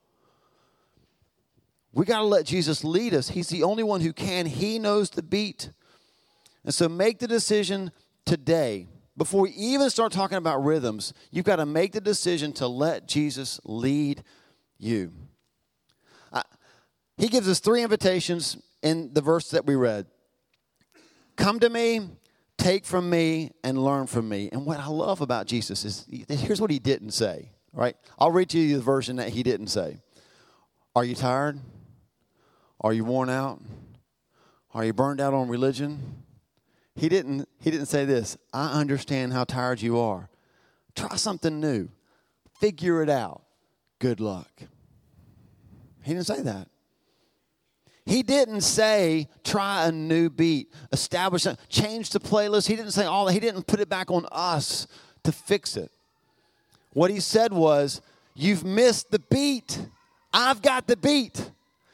We 1.93 2.07
got 2.07 2.19
to 2.19 2.25
let 2.25 2.47
Jesus 2.47 2.83
lead 2.85 3.15
us. 3.15 3.29
He's 3.29 3.49
the 3.49 3.63
only 3.63 3.83
one 3.83 4.01
who 4.01 4.13
can, 4.13 4.47
He 4.47 4.79
knows 4.79 5.11
the 5.11 5.23
beat. 5.23 5.71
And 6.65 6.75
so 6.75 6.89
make 6.89 7.19
the 7.19 7.29
decision 7.29 7.93
today. 8.25 8.87
Before 9.17 9.43
we 9.43 9.51
even 9.51 9.91
start 9.91 10.13
talking 10.13 10.39
about 10.39 10.65
rhythms, 10.65 11.13
you've 11.31 11.45
got 11.45 11.57
to 11.57 11.67
make 11.67 11.93
the 11.93 12.01
decision 12.01 12.53
to 12.55 12.67
let 12.67 13.07
Jesus 13.07 13.61
lead 13.65 14.23
you. 14.79 15.13
Uh, 16.33 16.43
he 17.19 17.29
gives 17.29 17.49
us 17.49 17.61
three 17.61 17.83
invitations 17.83 18.57
in 18.83 19.13
the 19.13 19.21
verse 19.21 19.51
that 19.51 19.67
we 19.67 19.75
read 19.75 20.07
Come 21.37 21.61
to 21.61 21.69
me, 21.69 22.09
take 22.59 22.85
from 22.85 23.11
me, 23.11 23.53
and 23.65 23.83
learn 23.83 24.07
from 24.07 24.29
me. 24.29 24.49
And 24.53 24.65
what 24.65 24.81
I 24.81 24.87
love 24.87 25.21
about 25.21 25.47
Jesus 25.47 25.85
is 25.85 26.07
here's 26.29 26.61
what 26.61 26.71
he 26.71 26.79
didn't 26.79 27.13
say, 27.13 27.51
right? 27.73 27.97
I'll 28.19 28.31
read 28.31 28.51
to 28.51 28.59
you 28.59 28.77
the 28.77 28.83
version 28.83 29.17
that 29.17 29.31
he 29.31 29.43
didn't 29.43 29.69
say. 29.69 29.99
Are 30.95 31.05
you 31.05 31.15
tired? 31.15 31.59
Are 32.81 32.93
you 32.93 33.05
worn 33.05 33.31
out? 33.31 33.61
Are 34.75 34.85
you 34.85 34.93
burned 34.93 35.21
out 35.21 35.35
on 35.35 35.49
religion? 35.49 36.22
He 36.95 37.09
didn't, 37.09 37.49
he 37.61 37.71
didn't 37.71 37.87
say 37.87 38.05
this 38.05 38.37
I 38.53 38.79
understand 38.81 39.33
how 39.33 39.45
tired 39.45 39.81
you 39.81 39.99
are. 39.99 40.29
Try 40.95 41.17
something 41.17 41.61
new, 41.61 41.89
figure 42.61 43.03
it 43.03 43.09
out. 43.09 43.43
Good 43.99 44.21
luck. 44.21 44.51
He 46.03 46.13
didn't 46.13 46.27
say 46.27 46.43
that. 46.43 46.69
He 48.05 48.25
didn't 48.25 48.63
say 48.63 49.29
try 49.45 49.87
a 49.87 49.93
new 49.93 50.29
beat, 50.29 50.73
establish, 50.93 51.47
a, 51.47 51.57
change 51.69 52.11
the 52.11 52.19
playlist. 52.19 52.67
He 52.67 52.75
didn't 52.75 52.91
say 52.91 53.05
all 53.05 53.27
that. 53.27 53.33
He 53.33 53.41
didn't 53.41 53.69
put 53.69 53.79
it 53.79 53.89
back 53.89 54.11
on 54.11 54.27
us 54.33 54.89
to 55.23 55.31
fix 55.31 55.77
it. 55.77 55.91
What 56.93 57.11
he 57.11 57.21
said 57.21 57.53
was 57.53 58.03
You've 58.35 58.65
missed 58.65 59.11
the 59.11 59.19
beat. 59.19 59.79
I've 60.33 60.63
got 60.63 60.87
the 60.87 60.97
beat. 60.97 61.51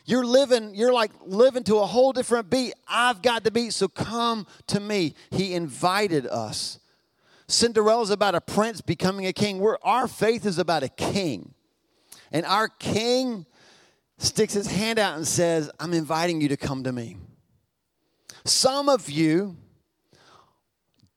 You're 0.09 0.25
living, 0.25 0.75
you're 0.75 0.93
like 0.95 1.11
living 1.27 1.65
to 1.65 1.77
a 1.81 1.87
whole 1.87 2.15
different 2.15 2.49
beat. 2.49 2.73
I've 2.89 3.21
got 3.21 3.45
the 3.45 3.51
beat, 3.51 3.75
so 3.75 3.89
come 3.89 4.47
to 4.69 4.81
me. 4.81 5.15
He 5.31 5.53
invited 5.53 6.27
us. 6.27 6.79
Cinderella's 7.47 8.09
about 8.09 8.35
a 8.35 8.41
prince 8.41 8.81
becoming 8.81 9.27
a 9.27 9.35
king. 9.35 9.59
We're, 9.59 9.77
our 9.83 10.09
faith 10.09 10.47
is 10.47 10.59
about 10.59 10.83
a 10.83 10.89
king. 10.89 11.53
And 12.33 12.47
our 12.47 12.69
king 12.69 13.45
sticks 14.17 14.55
his 14.55 14.67
hand 14.67 14.99
out 14.99 15.19
and 15.19 15.29
says, 15.29 15.71
I'm 15.79 15.93
inviting 15.93 16.41
you 16.41 16.49
to 16.49 16.57
come 16.57 16.85
to 16.85 16.93
me. 16.93 17.19
Some 18.47 18.89
of 18.89 19.11
you 19.11 19.59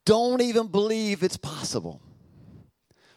don't 0.03 0.41
even 0.41 0.67
believe 0.67 1.23
it's 1.23 1.37
possible 1.37 2.01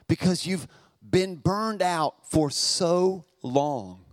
because 0.06 0.46
you've 0.46 0.68
been 1.10 1.34
burned 1.34 1.82
out 1.82 2.30
for 2.30 2.48
so 2.48 3.24
long. 3.42 4.03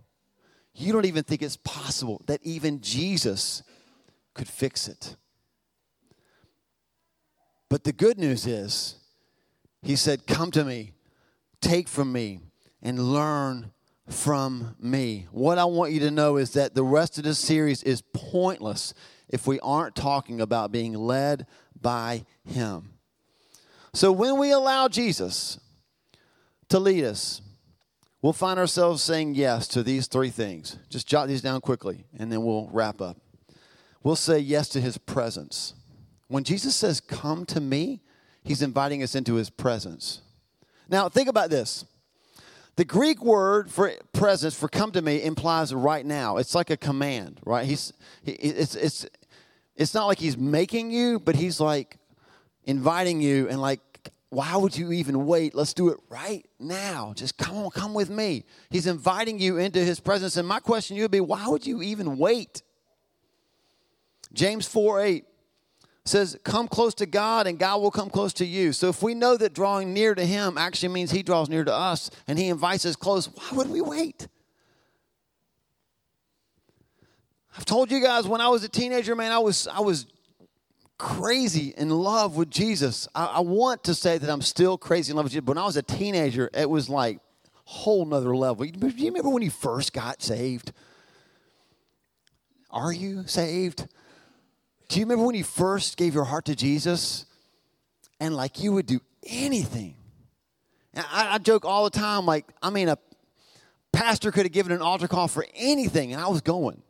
You 0.74 0.92
don't 0.92 1.04
even 1.04 1.22
think 1.22 1.42
it's 1.42 1.56
possible 1.58 2.22
that 2.26 2.40
even 2.42 2.80
Jesus 2.80 3.62
could 4.34 4.48
fix 4.48 4.88
it. 4.88 5.16
But 7.68 7.84
the 7.84 7.92
good 7.92 8.18
news 8.18 8.46
is, 8.46 8.96
he 9.82 9.96
said, 9.96 10.26
Come 10.26 10.50
to 10.52 10.64
me, 10.64 10.92
take 11.60 11.88
from 11.88 12.12
me, 12.12 12.40
and 12.82 13.12
learn 13.12 13.72
from 14.08 14.74
me. 14.78 15.26
What 15.30 15.58
I 15.58 15.64
want 15.64 15.92
you 15.92 16.00
to 16.00 16.10
know 16.10 16.36
is 16.36 16.52
that 16.52 16.74
the 16.74 16.84
rest 16.84 17.18
of 17.18 17.24
this 17.24 17.38
series 17.38 17.82
is 17.82 18.02
pointless 18.12 18.94
if 19.28 19.46
we 19.46 19.60
aren't 19.60 19.94
talking 19.94 20.40
about 20.40 20.72
being 20.72 20.94
led 20.94 21.46
by 21.80 22.24
him. 22.44 22.90
So 23.94 24.12
when 24.12 24.38
we 24.38 24.50
allow 24.50 24.88
Jesus 24.88 25.58
to 26.68 26.78
lead 26.78 27.04
us, 27.04 27.42
we'll 28.22 28.32
find 28.32 28.58
ourselves 28.58 29.02
saying 29.02 29.34
yes 29.34 29.68
to 29.68 29.82
these 29.82 30.06
three 30.06 30.30
things. 30.30 30.78
Just 30.88 31.06
jot 31.06 31.28
these 31.28 31.42
down 31.42 31.60
quickly, 31.60 32.06
and 32.16 32.32
then 32.32 32.42
we'll 32.42 32.70
wrap 32.72 33.02
up. 33.02 33.18
We'll 34.02 34.16
say 34.16 34.38
yes 34.38 34.68
to 34.70 34.80
his 34.80 34.96
presence. 34.96 35.74
When 36.28 36.44
Jesus 36.44 36.74
says, 36.74 37.00
Come 37.00 37.44
to 37.46 37.60
me, 37.60 38.00
he's 38.42 38.62
inviting 38.62 39.02
us 39.02 39.14
into 39.14 39.34
his 39.34 39.50
presence. 39.50 40.22
Now, 40.88 41.08
think 41.08 41.28
about 41.28 41.50
this. 41.50 41.84
The 42.76 42.84
Greek 42.86 43.22
word 43.22 43.70
for 43.70 43.92
presence, 44.12 44.58
for 44.58 44.68
come 44.68 44.92
to 44.92 45.02
me, 45.02 45.22
implies 45.22 45.74
right 45.74 46.04
now. 46.04 46.38
It's 46.38 46.54
like 46.54 46.70
a 46.70 46.76
command, 46.76 47.38
right? 47.44 47.66
He's, 47.66 47.92
it's, 48.24 48.74
it's, 48.74 49.06
it's 49.76 49.92
not 49.92 50.06
like 50.06 50.18
he's 50.18 50.38
making 50.38 50.90
you, 50.90 51.20
but 51.20 51.36
he's 51.36 51.60
like 51.60 51.98
inviting 52.64 53.20
you 53.20 53.48
and 53.48 53.60
like, 53.60 53.80
why 54.32 54.56
would 54.56 54.74
you 54.74 54.92
even 54.92 55.26
wait? 55.26 55.54
Let's 55.54 55.74
do 55.74 55.90
it 55.90 55.98
right 56.08 56.48
now. 56.58 57.12
Just 57.14 57.36
come 57.36 57.54
on, 57.54 57.70
come 57.70 57.92
with 57.92 58.08
me. 58.08 58.46
He's 58.70 58.86
inviting 58.86 59.38
you 59.38 59.58
into 59.58 59.84
his 59.84 60.00
presence. 60.00 60.38
And 60.38 60.48
my 60.48 60.58
question 60.58 60.96
you 60.96 61.02
would 61.02 61.10
be, 61.10 61.20
why 61.20 61.46
would 61.48 61.66
you 61.66 61.82
even 61.82 62.16
wait? 62.16 62.62
James 64.32 64.66
4 64.66 65.02
8 65.02 65.24
says, 66.06 66.38
Come 66.44 66.66
close 66.66 66.94
to 66.94 67.04
God 67.04 67.46
and 67.46 67.58
God 67.58 67.82
will 67.82 67.90
come 67.90 68.08
close 68.08 68.32
to 68.34 68.46
you. 68.46 68.72
So 68.72 68.88
if 68.88 69.02
we 69.02 69.12
know 69.12 69.36
that 69.36 69.52
drawing 69.52 69.92
near 69.92 70.14
to 70.14 70.24
Him 70.24 70.56
actually 70.56 70.94
means 70.94 71.10
He 71.10 71.22
draws 71.22 71.50
near 71.50 71.64
to 71.64 71.74
us 71.74 72.10
and 72.26 72.38
He 72.38 72.48
invites 72.48 72.86
us 72.86 72.96
close, 72.96 73.26
why 73.26 73.48
would 73.52 73.68
we 73.68 73.82
wait? 73.82 74.28
I've 77.54 77.66
told 77.66 77.90
you 77.90 78.02
guys 78.02 78.26
when 78.26 78.40
I 78.40 78.48
was 78.48 78.64
a 78.64 78.68
teenager, 78.70 79.14
man, 79.14 79.30
I 79.30 79.40
was 79.40 79.68
I 79.68 79.80
was 79.80 80.06
crazy 81.02 81.74
in 81.76 81.90
love 81.90 82.36
with 82.36 82.48
Jesus. 82.48 83.08
I, 83.12 83.26
I 83.26 83.40
want 83.40 83.82
to 83.84 83.94
say 83.94 84.18
that 84.18 84.30
I'm 84.30 84.40
still 84.40 84.78
crazy 84.78 85.10
in 85.10 85.16
love 85.16 85.24
with 85.24 85.32
Jesus, 85.32 85.44
but 85.44 85.56
when 85.56 85.62
I 85.62 85.66
was 85.66 85.76
a 85.76 85.82
teenager, 85.82 86.48
it 86.54 86.70
was 86.70 86.88
like 86.88 87.18
whole 87.64 88.06
nother 88.06 88.36
level. 88.36 88.64
Do 88.64 88.86
you 88.86 89.06
remember 89.06 89.28
when 89.28 89.42
you 89.42 89.50
first 89.50 89.92
got 89.92 90.22
saved? 90.22 90.72
Are 92.70 92.92
you 92.92 93.26
saved? 93.26 93.88
Do 94.88 95.00
you 95.00 95.04
remember 95.04 95.26
when 95.26 95.34
you 95.34 95.42
first 95.42 95.96
gave 95.96 96.14
your 96.14 96.22
heart 96.22 96.44
to 96.44 96.54
Jesus 96.54 97.26
and 98.20 98.36
like 98.36 98.62
you 98.62 98.70
would 98.72 98.86
do 98.86 99.00
anything? 99.26 99.96
I, 100.94 101.30
I 101.32 101.38
joke 101.38 101.64
all 101.64 101.82
the 101.82 101.90
time, 101.90 102.26
like, 102.26 102.46
I 102.62 102.70
mean, 102.70 102.88
a 102.88 102.96
pastor 103.92 104.30
could 104.30 104.46
have 104.46 104.52
given 104.52 104.70
an 104.70 104.82
altar 104.82 105.08
call 105.08 105.26
for 105.26 105.44
anything 105.56 106.12
and 106.12 106.22
I 106.22 106.28
was 106.28 106.42
going, 106.42 106.80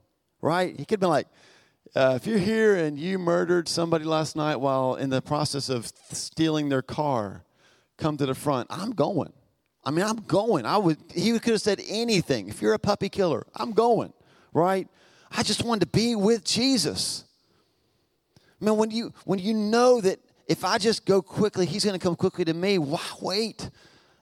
right? 0.42 0.68
He 0.68 0.84
could 0.84 0.96
have 0.96 1.00
been 1.00 1.08
like, 1.08 1.28
uh, 1.94 2.14
if 2.16 2.26
you're 2.26 2.38
here 2.38 2.74
and 2.76 2.98
you 2.98 3.18
murdered 3.18 3.68
somebody 3.68 4.04
last 4.04 4.34
night 4.34 4.56
while 4.56 4.94
in 4.94 5.10
the 5.10 5.20
process 5.20 5.68
of 5.68 5.92
stealing 6.10 6.68
their 6.68 6.82
car, 6.82 7.44
come 7.98 8.16
to 8.16 8.26
the 8.26 8.34
front. 8.34 8.68
I'm 8.70 8.92
going. 8.92 9.32
I 9.84 9.90
mean, 9.90 10.04
I'm 10.04 10.16
going. 10.16 10.64
I 10.64 10.78
would. 10.78 10.96
He 11.14 11.38
could 11.38 11.52
have 11.52 11.60
said 11.60 11.80
anything. 11.86 12.48
If 12.48 12.62
you're 12.62 12.72
a 12.72 12.78
puppy 12.78 13.08
killer, 13.08 13.46
I'm 13.54 13.72
going. 13.72 14.12
Right? 14.54 14.88
I 15.30 15.42
just 15.42 15.64
wanted 15.64 15.80
to 15.80 15.86
be 15.86 16.14
with 16.14 16.44
Jesus. 16.44 17.24
Man, 18.60 18.76
when 18.76 18.90
you 18.90 19.12
when 19.24 19.38
you 19.38 19.52
know 19.52 20.00
that 20.00 20.18
if 20.46 20.64
I 20.64 20.78
just 20.78 21.04
go 21.04 21.20
quickly, 21.20 21.66
He's 21.66 21.84
going 21.84 21.98
to 21.98 22.02
come 22.02 22.16
quickly 22.16 22.44
to 22.44 22.54
me. 22.54 22.78
Why 22.78 23.00
wait? 23.20 23.68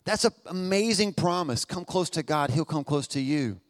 That's 0.05 0.25
an 0.25 0.33
amazing 0.47 1.13
promise. 1.13 1.65
Come 1.65 1.85
close 1.85 2.11
to 2.11 2.23
God, 2.23 2.51
He'll 2.51 2.65
come 2.65 2.85
close 2.85 3.07
to 3.09 3.21
you. 3.21 3.61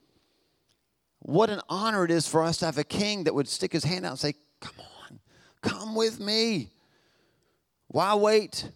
What 1.21 1.51
an 1.51 1.61
honor 1.69 2.05
it 2.05 2.11
is 2.11 2.27
for 2.27 2.43
us 2.43 2.59
to 2.59 2.67
have 2.67 2.79
a 2.79 2.85
king 2.85 3.25
that 3.25 3.35
would 3.35 3.49
stick 3.49 3.73
his 3.73 3.85
hand 3.85 4.07
out 4.07 4.13
and 4.13 4.19
say, 4.19 4.35
Come 4.61 4.75
on, 4.79 5.21
come 5.63 5.95
with 5.95 6.19
me. 6.19 6.71
Why 7.89 8.15
wait? 8.15 8.71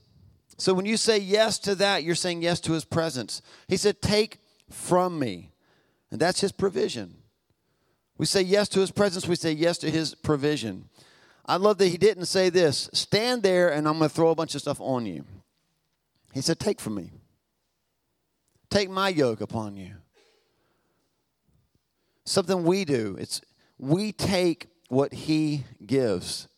So 0.56 0.72
when 0.74 0.86
you 0.86 0.96
say 0.96 1.18
yes 1.18 1.58
to 1.60 1.74
that, 1.76 2.04
you're 2.04 2.14
saying 2.14 2.42
yes 2.42 2.60
to 2.60 2.72
his 2.72 2.84
presence. 2.84 3.42
He 3.68 3.76
said, 3.76 4.00
Take 4.00 4.38
from 4.70 5.18
me. 5.18 5.50
And 6.10 6.20
that's 6.20 6.40
his 6.40 6.52
provision. 6.52 7.16
We 8.18 8.26
say 8.26 8.42
yes 8.42 8.68
to 8.70 8.80
his 8.80 8.92
presence, 8.92 9.26
we 9.26 9.36
say 9.36 9.52
yes 9.52 9.78
to 9.78 9.90
his 9.90 10.14
provision. 10.14 10.88
I 11.46 11.56
love 11.56 11.78
that 11.78 11.88
he 11.88 11.98
didn't 11.98 12.26
say 12.26 12.48
this 12.48 12.88
stand 12.92 13.42
there 13.42 13.72
and 13.72 13.88
I'm 13.88 13.98
going 13.98 14.08
to 14.08 14.14
throw 14.14 14.30
a 14.30 14.34
bunch 14.34 14.54
of 14.54 14.60
stuff 14.60 14.80
on 14.80 15.06
you. 15.06 15.24
He 16.32 16.40
said, 16.40 16.58
Take 16.58 16.80
from 16.80 16.96
me. 16.96 17.10
Take 18.70 18.90
my 18.90 19.08
yoke 19.08 19.40
upon 19.40 19.76
you. 19.76 19.94
Something 22.24 22.64
we 22.64 22.84
do. 22.84 23.16
It's 23.18 23.40
we 23.78 24.12
take 24.12 24.68
what 24.88 25.12
he 25.12 25.64
gives. 25.84 26.48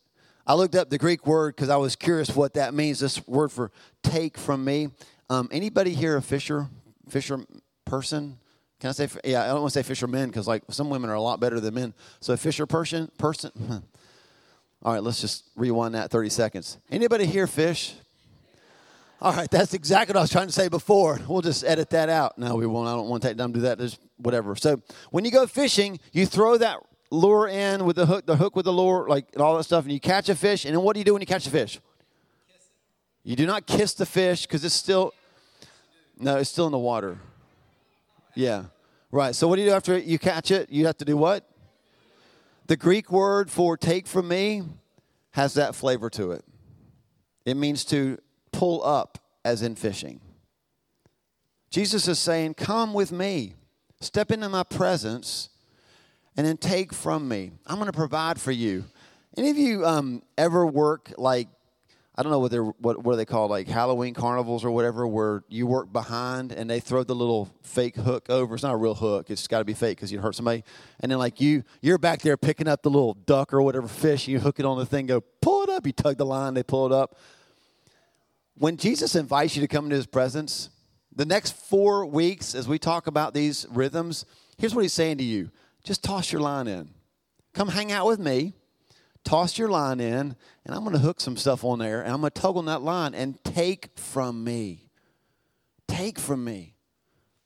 I 0.46 0.54
looked 0.54 0.76
up 0.76 0.90
the 0.90 0.98
Greek 0.98 1.26
word 1.26 1.56
because 1.56 1.70
I 1.70 1.76
was 1.76 1.96
curious 1.96 2.34
what 2.36 2.54
that 2.54 2.72
means. 2.72 3.00
This 3.00 3.26
word 3.26 3.50
for 3.50 3.72
take 4.02 4.38
from 4.38 4.64
me. 4.64 4.90
Um, 5.28 5.48
anybody 5.50 5.92
here 5.92 6.16
a 6.16 6.22
fisher 6.22 6.68
fisher 7.08 7.40
person? 7.84 8.38
Can 8.78 8.90
I 8.90 8.92
say? 8.92 9.08
Yeah, 9.24 9.42
I 9.42 9.48
don't 9.48 9.62
want 9.62 9.72
to 9.72 9.82
say 9.82 9.82
fishermen 9.82 10.28
because 10.28 10.46
like 10.46 10.62
some 10.70 10.88
women 10.88 11.10
are 11.10 11.14
a 11.14 11.20
lot 11.20 11.40
better 11.40 11.58
than 11.58 11.74
men. 11.74 11.94
So 12.20 12.32
a 12.32 12.36
fisher 12.36 12.66
person 12.66 13.10
person. 13.18 13.50
All 14.82 14.92
right, 14.92 15.02
let's 15.02 15.20
just 15.20 15.44
rewind 15.56 15.96
that 15.96 16.10
30 16.10 16.28
seconds. 16.28 16.78
Anybody 16.90 17.26
here 17.26 17.48
fish? 17.48 17.94
All 19.18 19.32
right, 19.32 19.50
that's 19.50 19.72
exactly 19.72 20.12
what 20.12 20.18
I 20.18 20.22
was 20.22 20.30
trying 20.30 20.46
to 20.46 20.52
say 20.52 20.68
before. 20.68 21.18
We'll 21.26 21.40
just 21.40 21.64
edit 21.64 21.88
that 21.90 22.10
out. 22.10 22.36
No, 22.36 22.56
we 22.56 22.66
won't. 22.66 22.86
I 22.86 22.92
don't 22.92 23.08
want 23.08 23.22
to 23.22 23.28
take 23.28 23.38
time 23.38 23.52
to 23.54 23.58
do 23.58 23.62
that. 23.62 23.78
Just 23.78 23.98
whatever. 24.18 24.54
So 24.56 24.82
when 25.10 25.24
you 25.24 25.30
go 25.30 25.46
fishing, 25.46 25.98
you 26.12 26.26
throw 26.26 26.58
that 26.58 26.80
lure 27.10 27.48
in 27.48 27.86
with 27.86 27.96
the 27.96 28.04
hook, 28.04 28.26
the 28.26 28.36
hook 28.36 28.54
with 28.54 28.66
the 28.66 28.72
lure, 28.72 29.08
like 29.08 29.28
and 29.32 29.40
all 29.40 29.56
that 29.56 29.64
stuff, 29.64 29.84
and 29.84 29.92
you 29.92 30.00
catch 30.00 30.28
a 30.28 30.34
fish. 30.34 30.66
And 30.66 30.74
then 30.74 30.82
what 30.82 30.94
do 30.94 31.00
you 31.00 31.04
do 31.04 31.14
when 31.14 31.22
you 31.22 31.26
catch 31.26 31.46
a 31.46 31.50
fish? 31.50 31.80
You 33.24 33.36
do 33.36 33.46
not 33.46 33.66
kiss 33.66 33.94
the 33.94 34.04
fish 34.04 34.42
because 34.42 34.64
it's 34.64 34.74
still 34.74 35.14
no, 36.18 36.36
it's 36.36 36.50
still 36.50 36.66
in 36.66 36.72
the 36.72 36.78
water. 36.78 37.18
Yeah, 38.34 38.64
right. 39.10 39.34
So 39.34 39.48
what 39.48 39.56
do 39.56 39.62
you 39.62 39.68
do 39.70 39.74
after 39.74 39.96
you 39.96 40.18
catch 40.18 40.50
it? 40.50 40.70
You 40.70 40.84
have 40.86 40.98
to 40.98 41.06
do 41.06 41.16
what? 41.16 41.48
The 42.66 42.76
Greek 42.76 43.10
word 43.10 43.50
for 43.50 43.78
take 43.78 44.06
from 44.06 44.28
me 44.28 44.62
has 45.30 45.54
that 45.54 45.74
flavor 45.74 46.10
to 46.10 46.32
it. 46.32 46.44
It 47.46 47.56
means 47.56 47.84
to 47.86 48.18
pull 48.56 48.82
up, 48.84 49.18
as 49.44 49.62
in 49.62 49.74
fishing. 49.74 50.20
Jesus 51.70 52.08
is 52.08 52.18
saying, 52.18 52.54
Come 52.54 52.94
with 52.94 53.12
me, 53.12 53.54
step 54.00 54.30
into 54.30 54.48
my 54.48 54.62
presence, 54.62 55.50
and 56.36 56.46
then 56.46 56.56
take 56.56 56.92
from 56.92 57.28
me. 57.28 57.52
I'm 57.66 57.76
going 57.76 57.86
to 57.86 57.92
provide 57.92 58.40
for 58.40 58.52
you. 58.52 58.84
Any 59.36 59.50
of 59.50 59.58
you 59.58 59.84
um, 59.84 60.22
ever 60.38 60.66
work 60.66 61.12
like 61.18 61.48
I 62.18 62.22
don't 62.22 62.32
know 62.32 62.38
what 62.38 62.50
they're 62.50 62.64
what 62.64 63.04
what 63.04 63.12
are 63.12 63.16
they 63.16 63.26
called 63.26 63.50
like 63.50 63.68
Halloween 63.68 64.14
carnivals 64.14 64.64
or 64.64 64.70
whatever 64.70 65.06
where 65.06 65.44
you 65.48 65.66
work 65.66 65.92
behind 65.92 66.50
and 66.50 66.70
they 66.70 66.80
throw 66.80 67.04
the 67.04 67.14
little 67.14 67.50
fake 67.60 67.96
hook 67.96 68.30
over. 68.30 68.54
It's 68.54 68.62
not 68.62 68.72
a 68.72 68.78
real 68.78 68.94
hook. 68.94 69.28
It's 69.28 69.46
got 69.46 69.58
to 69.58 69.66
be 69.66 69.74
fake 69.74 69.98
because 69.98 70.10
you 70.10 70.20
hurt 70.20 70.34
somebody. 70.34 70.64
And 71.00 71.12
then 71.12 71.18
like 71.18 71.42
you 71.42 71.62
you're 71.82 71.98
back 71.98 72.22
there 72.22 72.38
picking 72.38 72.68
up 72.68 72.82
the 72.82 72.88
little 72.88 73.12
duck 73.12 73.52
or 73.52 73.60
whatever 73.60 73.86
fish. 73.86 74.26
And 74.26 74.32
you 74.32 74.40
hook 74.40 74.58
it 74.58 74.64
on 74.64 74.78
the 74.78 74.86
thing. 74.86 75.04
Go 75.04 75.20
pull 75.20 75.64
it 75.64 75.68
up. 75.68 75.86
You 75.86 75.92
tug 75.92 76.16
the 76.16 76.24
line. 76.24 76.54
They 76.54 76.62
pull 76.62 76.86
it 76.86 76.92
up. 76.92 77.18
When 78.58 78.76
Jesus 78.76 79.14
invites 79.14 79.56
you 79.56 79.62
to 79.62 79.68
come 79.68 79.84
into 79.84 79.96
His 79.96 80.06
presence, 80.06 80.70
the 81.14 81.26
next 81.26 81.54
four 81.54 82.06
weeks 82.06 82.54
as 82.54 82.66
we 82.66 82.78
talk 82.78 83.06
about 83.06 83.34
these 83.34 83.66
rhythms, 83.70 84.24
here's 84.58 84.74
what 84.74 84.82
He's 84.82 84.92
saying 84.92 85.18
to 85.18 85.24
you: 85.24 85.50
just 85.84 86.02
toss 86.02 86.32
your 86.32 86.40
line 86.40 86.66
in. 86.66 86.90
Come 87.52 87.68
hang 87.68 87.92
out 87.92 88.06
with 88.06 88.18
me 88.18 88.54
toss 89.26 89.58
your 89.58 89.68
line 89.68 90.00
in, 90.00 90.36
and 90.64 90.74
I'm 90.74 90.80
going 90.84 90.92
to 90.92 91.00
hook 91.00 91.20
some 91.20 91.36
stuff 91.36 91.64
on 91.64 91.80
there, 91.80 92.00
and 92.00 92.12
I'm 92.12 92.20
going 92.20 92.30
to 92.30 92.40
tug 92.40 92.56
on 92.56 92.66
that 92.66 92.80
line 92.80 93.12
and 93.14 93.42
take 93.44 93.90
from 93.98 94.42
me. 94.42 94.88
Take 95.88 96.18
from 96.18 96.44
me. 96.44 96.74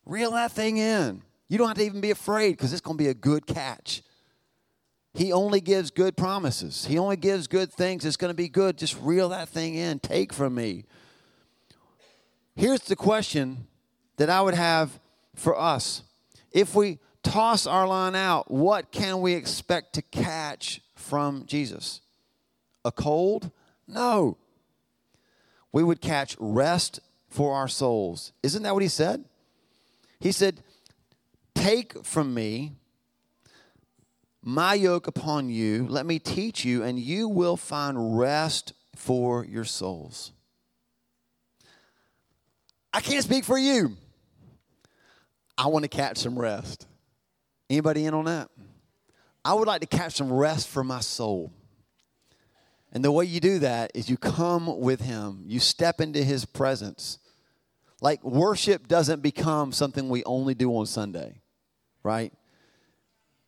Reel 0.05 0.33
that 0.33 0.53
thing 0.53 0.77
in. 0.77 1.23
You 1.49 1.59
don't 1.59 1.68
have 1.68 1.79
to 1.79 1.85
even 1.85 2.01
be 2.01 2.11
afraid 2.11 2.53
because 2.53 2.73
it's 2.73 2.81
going 2.81 2.96
to 2.96 3.03
be 3.03 3.09
a 3.09 3.14
good 3.14 3.46
catch. 3.46 4.03
He 5.14 5.33
only 5.33 5.61
gives 5.61 5.90
good 5.90 6.16
promises. 6.16 6.85
He 6.85 6.99
only 6.99 7.16
gives 7.16 7.49
good 7.49 7.73
things. 7.73 8.05
It's 8.05 8.16
going 8.16 8.31
to 8.31 8.37
be 8.37 8.49
good. 8.49 8.79
Just 8.79 8.96
reel 9.01 9.31
that 9.31 9.49
thing 9.49 9.75
in. 9.75 9.99
Take 9.99 10.33
from 10.33 10.55
me. 10.55 10.85
Here's 12.61 12.83
the 12.83 12.94
question 12.94 13.66
that 14.18 14.29
I 14.29 14.42
would 14.42 14.53
have 14.53 15.01
for 15.35 15.59
us. 15.59 16.03
If 16.53 16.75
we 16.75 16.99
toss 17.23 17.66
our 17.66 17.88
line 17.88 18.14
out, 18.14 18.51
what 18.51 18.92
can 18.92 19.23
we 19.23 19.33
expect 19.33 19.94
to 19.94 20.03
catch 20.03 20.83
from 20.94 21.46
Jesus? 21.46 22.03
A 22.85 22.92
cold? 22.92 23.51
No. 23.88 24.37
We 25.73 25.83
would 25.83 26.03
catch 26.03 26.37
rest 26.38 27.01
for 27.31 27.55
our 27.55 27.66
souls. 27.66 28.33
Isn't 28.42 28.64
that 28.64 28.75
what 28.75 28.83
he 28.83 28.90
said? 28.90 29.25
He 30.18 30.31
said, 30.31 30.61
Take 31.55 32.05
from 32.05 32.35
me 32.35 32.73
my 34.42 34.75
yoke 34.75 35.07
upon 35.07 35.49
you. 35.49 35.87
Let 35.88 36.05
me 36.05 36.18
teach 36.18 36.66
you, 36.66 36.83
and 36.83 36.99
you 36.99 37.27
will 37.27 37.57
find 37.57 38.18
rest 38.18 38.75
for 38.94 39.46
your 39.46 39.64
souls. 39.64 40.33
I 42.92 43.00
can't 43.00 43.24
speak 43.24 43.44
for 43.44 43.59
you. 43.59 43.96
I 45.57 45.66
want 45.66 45.85
to 45.85 45.88
catch 45.88 46.18
some 46.18 46.38
rest. 46.38 46.87
Anybody 47.68 48.07
in 48.07 48.14
on 48.14 48.24
that? 48.24 48.48
I 49.44 49.55
would 49.55 49.68
like 49.68 49.81
to 49.83 49.87
catch 49.87 50.14
some 50.14 50.33
rest 50.33 50.68
for 50.68 50.83
my 50.83 51.00
soul. 51.00 51.53
And 52.92 53.05
the 53.05 53.12
way 53.12 53.24
you 53.24 53.40
do 53.40 53.61
that 53.61 53.92
is 53.94 54.11
you 54.11 54.16
come 54.16 54.81
with 54.81 55.00
Him, 55.00 55.44
you 55.46 55.61
step 55.61 56.00
into 56.00 56.22
His 56.24 56.44
presence. 56.44 57.18
Like 58.00 58.24
worship 58.24 58.88
doesn't 58.88 59.20
become 59.20 59.72
something 59.72 60.09
we 60.09 60.24
only 60.24 60.55
do 60.55 60.76
on 60.76 60.87
Sunday, 60.87 61.40
right? 62.03 62.33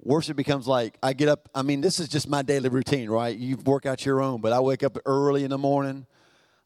Worship 0.01 0.37
becomes 0.37 0.67
like 0.67 0.99
I 1.03 1.13
get 1.13 1.29
up. 1.29 1.49
I 1.55 1.63
mean, 1.63 1.81
this 1.81 1.99
is 1.99 2.09
just 2.09 2.29
my 2.29 2.43
daily 2.43 2.69
routine, 2.69 3.09
right? 3.09 3.37
You 3.37 3.57
work 3.57 3.87
out 3.87 4.05
your 4.05 4.21
own, 4.21 4.41
but 4.41 4.53
I 4.53 4.61
wake 4.61 4.83
up 4.83 4.99
early 5.07 5.45
in 5.45 5.51
the 5.51 5.59
morning. 5.59 6.07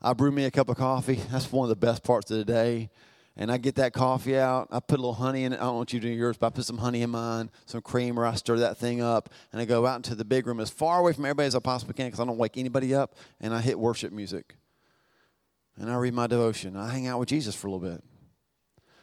I 0.06 0.12
brew 0.12 0.30
me 0.30 0.44
a 0.44 0.50
cup 0.50 0.68
of 0.68 0.76
coffee. 0.76 1.20
That's 1.30 1.50
one 1.50 1.64
of 1.64 1.68
the 1.68 1.76
best 1.86 2.02
parts 2.02 2.30
of 2.30 2.38
the 2.38 2.44
day 2.44 2.90
and 3.36 3.52
I 3.52 3.58
get 3.58 3.74
that 3.74 3.92
coffee 3.92 4.38
out. 4.38 4.68
I 4.70 4.80
put 4.80 4.98
a 4.98 5.02
little 5.02 5.14
honey 5.14 5.44
in 5.44 5.52
it. 5.52 5.56
I 5.56 5.64
don't 5.64 5.76
want 5.76 5.92
you 5.92 6.00
to 6.00 6.06
do 6.06 6.12
yours, 6.12 6.38
but 6.38 6.46
I 6.46 6.50
put 6.50 6.64
some 6.64 6.78
honey 6.78 7.02
in 7.02 7.10
mine, 7.10 7.50
some 7.66 7.82
cream, 7.82 8.14
creamer. 8.14 8.26
I 8.26 8.34
stir 8.34 8.56
that 8.58 8.78
thing 8.78 9.02
up, 9.02 9.28
and 9.52 9.60
I 9.60 9.66
go 9.66 9.86
out 9.86 9.96
into 9.96 10.14
the 10.14 10.24
big 10.24 10.46
room 10.46 10.58
as 10.58 10.70
far 10.70 11.00
away 11.00 11.12
from 11.12 11.26
everybody 11.26 11.46
as 11.46 11.54
I 11.54 11.58
possibly 11.58 11.94
can 11.94 12.06
because 12.06 12.20
I 12.20 12.24
don't 12.24 12.38
wake 12.38 12.56
anybody 12.56 12.94
up, 12.94 13.14
and 13.40 13.52
I 13.52 13.60
hit 13.60 13.78
worship 13.78 14.12
music. 14.12 14.56
And 15.78 15.90
I 15.90 15.96
read 15.96 16.14
my 16.14 16.26
devotion. 16.26 16.76
I 16.76 16.88
hang 16.88 17.06
out 17.06 17.18
with 17.18 17.28
Jesus 17.28 17.54
for 17.54 17.66
a 17.66 17.70
little 17.70 17.86
bit 17.86 18.02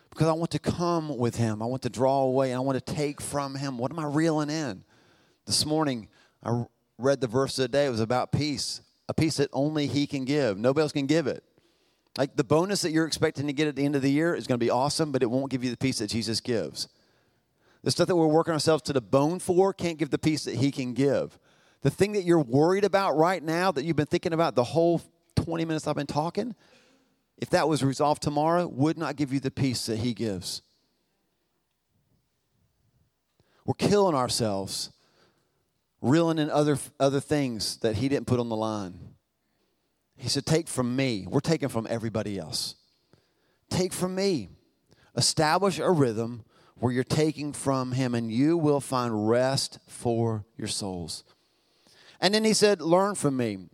because 0.10 0.28
I 0.28 0.34
want 0.34 0.50
to 0.52 0.60
come 0.60 1.16
with 1.16 1.36
him. 1.36 1.62
I 1.62 1.66
want 1.66 1.84
to 1.84 1.90
draw 1.90 2.22
away, 2.22 2.52
and 2.52 2.58
I 2.58 2.62
want 2.62 2.84
to 2.84 2.94
take 2.94 3.22
from 3.22 3.54
him. 3.54 3.78
What 3.78 3.92
am 3.92 4.00
I 4.00 4.06
reeling 4.06 4.50
in? 4.50 4.84
This 5.46 5.64
morning, 5.64 6.08
I 6.44 6.66
read 6.98 7.22
the 7.22 7.28
verse 7.28 7.60
of 7.60 7.64
the 7.64 7.68
day. 7.68 7.86
It 7.86 7.92
was 7.92 8.00
about 8.00 8.32
peace, 8.32 8.82
a 9.14 9.22
peace 9.22 9.38
that 9.38 9.50
only 9.54 9.88
he 9.88 10.08
can 10.08 10.26
give. 10.26 10.58
Nobody 10.58 10.82
else 10.82 10.92
can 10.92 11.06
give 11.06 11.28
it. 11.28 11.44
Like 12.18 12.36
the 12.36 12.44
bonus 12.44 12.82
that 12.82 12.92
you're 12.92 13.06
expecting 13.06 13.48
to 13.48 13.54
get 13.54 13.68
at 13.68 13.76
the 13.76 13.86
end 13.86 13.96
of 13.96 14.02
the 14.02 14.12
year 14.12 14.36
is 14.36 14.48
going 14.48 14.60
to 14.60 14.64
be 14.64 14.70
awesome, 14.70 15.12
but 15.12 15.24
it 15.24 15.30
won't 15.30 15.52
give 15.52 15.64
you 15.64 15.72
the 15.72 15.78
peace 15.78 16.00
that 16.00 16.08
Jesus 16.08 16.40
gives. 16.40 16.88
The 17.84 17.92
stuff 17.92 18.08
that 18.08 18.16
we're 18.16 18.28
working 18.28 18.54
ourselves 18.54 18.84
to 18.84 18.94
the 18.94 19.02
bone 19.02 19.40
for 19.40 19.74
can't 19.74 19.98
give 19.98 20.10
the 20.10 20.18
peace 20.18 20.46
that 20.46 20.56
He 20.56 20.72
can 20.72 20.94
give. 20.94 21.38
The 21.82 21.90
thing 21.90 22.14
that 22.14 22.24
you're 22.24 22.40
worried 22.40 22.86
about 22.86 23.18
right 23.18 23.44
now, 23.44 23.72
that 23.72 23.84
you've 23.84 23.96
been 23.96 24.06
thinking 24.06 24.34
about 24.34 24.56
the 24.56 24.64
whole 24.64 25.02
20 25.36 25.66
minutes 25.66 25.88
I've 25.88 25.96
been 25.96 26.08
talking, 26.08 26.56
if 27.38 27.50
that 27.50 27.68
was 27.68 27.84
resolved 27.84 28.22
tomorrow, 28.22 28.68
would 28.68 28.98
not 28.98 29.16
give 29.16 29.34
you 29.34 29.40
the 29.40 29.52
peace 29.52 29.86
that 29.88 29.98
He 29.98 30.14
gives. 30.14 30.62
We're 33.66 33.74
killing 33.74 34.16
ourselves, 34.16 34.92
reeling 36.04 36.38
in 36.38 36.52
other, 36.52 36.78
other 37.00 37.20
things 37.20 37.78
that 37.78 37.96
He 37.96 38.10
didn't 38.10 38.28
put 38.28 38.40
on 38.40 38.50
the 38.50 38.56
line. 38.56 39.00
He 40.18 40.30
said, 40.30 40.46
Take 40.46 40.68
from 40.68 40.96
me. 40.96 41.26
We're 41.28 41.40
taking 41.40 41.70
from 41.70 41.88
everybody 41.90 42.38
else. 42.38 42.76
Take 43.72 43.94
from 43.94 44.14
me. 44.14 44.50
Establish 45.16 45.80
a 45.80 45.90
rhythm 45.90 46.44
where 46.76 46.92
you're 46.92 47.04
taking 47.04 47.54
from 47.54 47.94
Him, 47.94 48.14
and 48.14 48.32
you 48.32 48.58
will 48.58 48.82
find 48.82 49.28
rest 49.28 49.80
for 49.88 50.46
your 50.58 50.68
souls. 50.68 51.24
And 52.20 52.34
then 52.34 52.44
He 52.44 52.54
said, 52.54 52.82
Learn 52.82 53.16
from 53.16 53.38
me. 53.38 53.70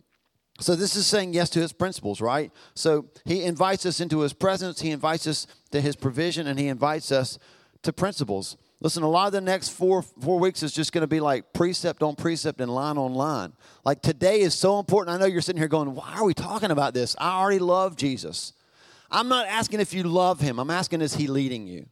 So 0.60 0.76
this 0.76 0.94
is 0.94 1.06
saying 1.06 1.32
yes 1.32 1.48
to 1.50 1.60
his 1.60 1.72
principles, 1.72 2.20
right? 2.20 2.52
So 2.74 3.06
he 3.24 3.44
invites 3.44 3.86
us 3.86 3.98
into 3.98 4.20
his 4.20 4.34
presence, 4.34 4.82
he 4.82 4.90
invites 4.90 5.26
us 5.26 5.46
to 5.70 5.80
his 5.80 5.96
provision, 5.96 6.46
and 6.46 6.58
he 6.58 6.68
invites 6.68 7.10
us 7.10 7.38
to 7.82 7.94
principles. 7.94 8.58
Listen, 8.82 9.02
a 9.02 9.08
lot 9.08 9.26
of 9.26 9.32
the 9.32 9.42
next 9.42 9.68
four 9.70 10.02
four 10.02 10.38
weeks 10.38 10.62
is 10.62 10.72
just 10.72 10.92
going 10.92 11.02
to 11.02 11.08
be 11.08 11.20
like 11.20 11.52
precept 11.52 12.02
on 12.02 12.16
precept 12.16 12.60
and 12.60 12.74
line 12.74 12.96
on 12.96 13.14
line. 13.14 13.52
Like 13.84 14.00
today 14.00 14.40
is 14.40 14.54
so 14.54 14.78
important. 14.78 15.14
I 15.14 15.20
know 15.20 15.26
you're 15.26 15.42
sitting 15.42 15.60
here 15.60 15.68
going, 15.68 15.94
"Why 15.94 16.14
are 16.14 16.24
we 16.24 16.32
talking 16.32 16.70
about 16.70 16.94
this?" 16.94 17.14
I 17.18 17.38
already 17.38 17.58
love 17.58 17.96
Jesus. 17.96 18.54
I'm 19.10 19.28
not 19.28 19.46
asking 19.46 19.80
if 19.80 19.92
you 19.92 20.04
love 20.04 20.40
him. 20.40 20.58
I'm 20.58 20.70
asking 20.70 21.02
is 21.02 21.14
he 21.14 21.26
leading 21.26 21.66
you? 21.66 21.86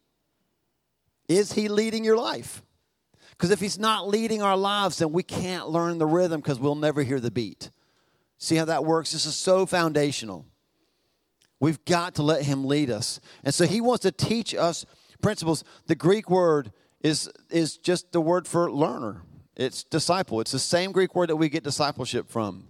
Is 1.29 1.53
he 1.53 1.69
leading 1.69 2.05
your 2.05 2.17
life? 2.17 2.63
Because 3.31 3.51
if 3.51 3.61
he's 3.61 3.79
not 3.79 4.09
leading 4.09 4.41
our 4.41 4.57
lives, 4.57 4.99
then 4.99 5.13
we 5.13 5.23
can't 5.23 5.69
learn 5.69 5.99
the 5.99 6.07
rhythm 6.07 6.41
because 6.41 6.59
we'll 6.59 6.75
never 6.75 7.03
hear 7.03 7.21
the 7.21 7.31
beat. 7.31 7.71
See 8.39 8.57
how 8.57 8.65
that 8.65 8.85
works? 8.85 9.13
This 9.13 9.27
is 9.27 9.37
so 9.37 9.67
foundational. 9.67 10.47
We've 11.61 11.85
got 11.85 12.15
to 12.15 12.23
let 12.23 12.45
him 12.45 12.65
lead 12.65 12.89
us. 12.89 13.21
And 13.45 13.53
so 13.53 13.67
he 13.67 13.81
wants 13.81 14.03
to 14.03 14.13
teach 14.13 14.55
us 14.55 14.87
principles. 15.23 15.65
The 15.87 15.95
Greek 15.95 16.31
word 16.31 16.73
is, 17.01 17.31
is 17.51 17.77
just 17.77 18.13
the 18.13 18.21
word 18.21 18.47
for 18.47 18.71
learner, 18.71 19.23
it's 19.57 19.83
disciple. 19.83 20.41
It's 20.41 20.53
the 20.53 20.59
same 20.59 20.93
Greek 20.93 21.15
word 21.15 21.31
that 21.31 21.37
we 21.37 21.49
get 21.49 21.65
discipleship 21.65 22.29
from. 22.31 22.69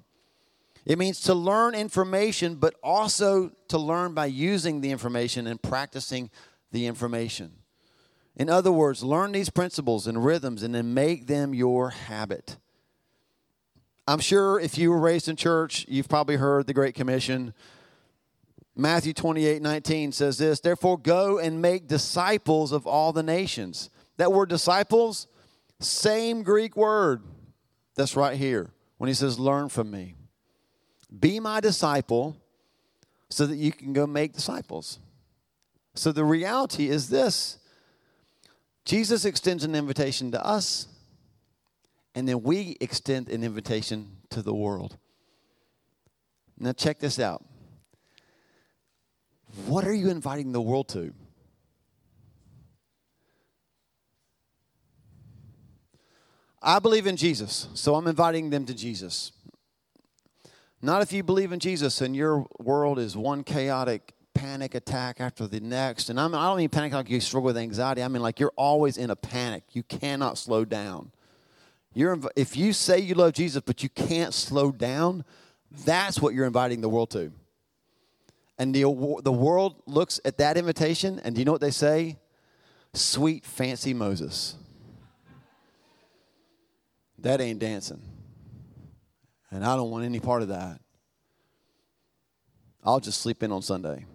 It 0.86 0.98
means 0.98 1.20
to 1.22 1.34
learn 1.34 1.74
information, 1.74 2.54
but 2.54 2.74
also 2.82 3.52
to 3.68 3.78
learn 3.78 4.14
by 4.14 4.24
using 4.26 4.80
the 4.80 4.90
information 4.90 5.46
and 5.46 5.60
practicing 5.60 6.30
the 6.72 6.86
information. 6.86 7.52
In 8.36 8.48
other 8.48 8.72
words, 8.72 9.02
learn 9.02 9.32
these 9.32 9.50
principles 9.50 10.06
and 10.06 10.24
rhythms 10.24 10.62
and 10.62 10.74
then 10.74 10.94
make 10.94 11.26
them 11.26 11.52
your 11.52 11.90
habit. 11.90 12.56
I'm 14.06 14.20
sure 14.20 14.58
if 14.58 14.78
you 14.78 14.90
were 14.90 14.98
raised 14.98 15.28
in 15.28 15.36
church, 15.36 15.84
you've 15.88 16.08
probably 16.08 16.36
heard 16.36 16.66
the 16.66 16.72
Great 16.72 16.94
Commission. 16.94 17.52
Matthew 18.80 19.12
28 19.12 19.60
19 19.60 20.12
says 20.12 20.38
this 20.38 20.60
Therefore, 20.60 20.96
go 20.96 21.38
and 21.38 21.60
make 21.60 21.88
disciples 21.88 22.70
of 22.70 22.86
all 22.86 23.12
the 23.12 23.24
nations. 23.24 23.90
That 24.18 24.32
word 24.32 24.48
disciples, 24.48 25.26
same 25.80 26.44
Greek 26.44 26.76
word 26.76 27.22
that's 27.96 28.14
right 28.14 28.36
here 28.36 28.70
when 28.96 29.08
he 29.08 29.14
says, 29.14 29.36
Learn 29.36 29.68
from 29.68 29.90
me. 29.90 30.14
Be 31.18 31.40
my 31.40 31.58
disciple 31.58 32.36
so 33.30 33.46
that 33.46 33.56
you 33.56 33.72
can 33.72 33.92
go 33.92 34.06
make 34.06 34.32
disciples. 34.32 35.00
So 35.94 36.12
the 36.12 36.24
reality 36.24 36.88
is 36.88 37.08
this 37.08 37.58
Jesus 38.84 39.24
extends 39.24 39.64
an 39.64 39.74
invitation 39.74 40.30
to 40.30 40.46
us, 40.46 40.86
and 42.14 42.28
then 42.28 42.44
we 42.44 42.76
extend 42.80 43.28
an 43.28 43.42
invitation 43.42 44.18
to 44.30 44.40
the 44.40 44.54
world. 44.54 44.98
Now, 46.60 46.72
check 46.72 47.00
this 47.00 47.18
out. 47.18 47.44
What 49.66 49.86
are 49.86 49.92
you 49.92 50.10
inviting 50.10 50.52
the 50.52 50.60
world 50.60 50.88
to? 50.90 51.12
I 56.62 56.78
believe 56.78 57.06
in 57.06 57.16
Jesus, 57.16 57.68
so 57.74 57.94
I'm 57.94 58.06
inviting 58.06 58.50
them 58.50 58.66
to 58.66 58.74
Jesus. 58.74 59.32
Not 60.82 61.02
if 61.02 61.12
you 61.12 61.22
believe 61.22 61.52
in 61.52 61.60
Jesus 61.60 62.00
and 62.00 62.14
your 62.14 62.46
world 62.58 62.98
is 62.98 63.16
one 63.16 63.44
chaotic 63.44 64.14
panic 64.34 64.74
attack 64.74 65.20
after 65.20 65.46
the 65.46 65.60
next. 65.60 66.10
And 66.10 66.20
I'm, 66.20 66.34
I 66.34 66.38
do 66.38 66.42
not 66.42 66.56
mean 66.56 66.68
panic 66.68 66.92
like 66.92 67.10
you 67.10 67.20
struggle 67.20 67.46
with 67.46 67.56
anxiety. 67.56 68.02
I 68.02 68.08
mean 68.08 68.22
like 68.22 68.38
you're 68.38 68.52
always 68.56 68.96
in 68.96 69.10
a 69.10 69.16
panic. 69.16 69.64
You 69.72 69.82
cannot 69.82 70.38
slow 70.38 70.64
down. 70.64 71.10
You're, 71.92 72.18
if 72.36 72.56
you 72.56 72.72
say 72.72 73.00
you 73.00 73.14
love 73.14 73.32
Jesus, 73.32 73.62
but 73.64 73.82
you 73.82 73.88
can't 73.88 74.32
slow 74.32 74.70
down, 74.70 75.24
that's 75.84 76.20
what 76.20 76.34
you're 76.34 76.46
inviting 76.46 76.80
the 76.80 76.88
world 76.88 77.10
to. 77.10 77.32
And 78.58 78.74
the, 78.74 78.82
the 79.22 79.32
world 79.32 79.82
looks 79.86 80.20
at 80.24 80.38
that 80.38 80.56
invitation, 80.56 81.20
and 81.22 81.34
do 81.34 81.40
you 81.40 81.44
know 81.44 81.52
what 81.52 81.60
they 81.60 81.70
say? 81.70 82.18
Sweet, 82.92 83.44
fancy 83.46 83.94
Moses. 83.94 84.56
That 87.18 87.40
ain't 87.40 87.60
dancing. 87.60 88.02
And 89.50 89.64
I 89.64 89.76
don't 89.76 89.90
want 89.90 90.04
any 90.04 90.20
part 90.20 90.42
of 90.42 90.48
that. 90.48 90.80
I'll 92.84 93.00
just 93.00 93.20
sleep 93.20 93.42
in 93.42 93.52
on 93.52 93.62
Sunday. 93.62 94.06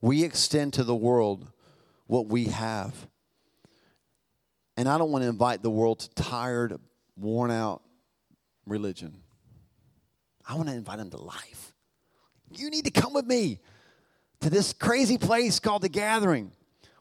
We 0.00 0.24
extend 0.24 0.72
to 0.74 0.84
the 0.84 0.94
world 0.94 1.50
what 2.06 2.26
we 2.26 2.46
have. 2.46 3.06
And 4.76 4.88
I 4.88 4.96
don't 4.98 5.10
want 5.10 5.22
to 5.22 5.28
invite 5.28 5.62
the 5.62 5.70
world 5.70 6.00
to 6.00 6.08
tired, 6.14 6.78
worn 7.16 7.50
out 7.50 7.82
religion. 8.66 9.22
I 10.50 10.54
want 10.54 10.68
to 10.68 10.74
invite 10.74 10.98
them 10.98 11.10
to 11.10 11.16
life. 11.16 11.72
You 12.50 12.70
need 12.70 12.84
to 12.86 12.90
come 12.90 13.12
with 13.12 13.24
me 13.24 13.60
to 14.40 14.50
this 14.50 14.72
crazy 14.72 15.16
place 15.16 15.60
called 15.60 15.82
the 15.82 15.88
gathering 15.88 16.50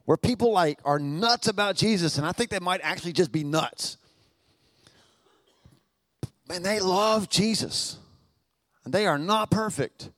where 0.06 0.18
people 0.18 0.52
like 0.52 0.78
are 0.86 1.00
nuts 1.00 1.48
about 1.48 1.76
Jesus 1.76 2.20
and 2.20 2.28
I 2.28 2.32
think 2.32 2.52
they 2.52 2.60
might 2.60 2.80
actually 2.84 3.14
just 3.14 3.32
be 3.32 3.44
nuts. 3.44 3.98
Man, 6.48 6.62
they 6.62 6.80
love 6.80 7.28
Jesus. 7.28 7.98
And 8.86 8.94
they 8.94 9.08
are 9.08 9.18
not 9.18 9.50
perfect. 9.50 10.12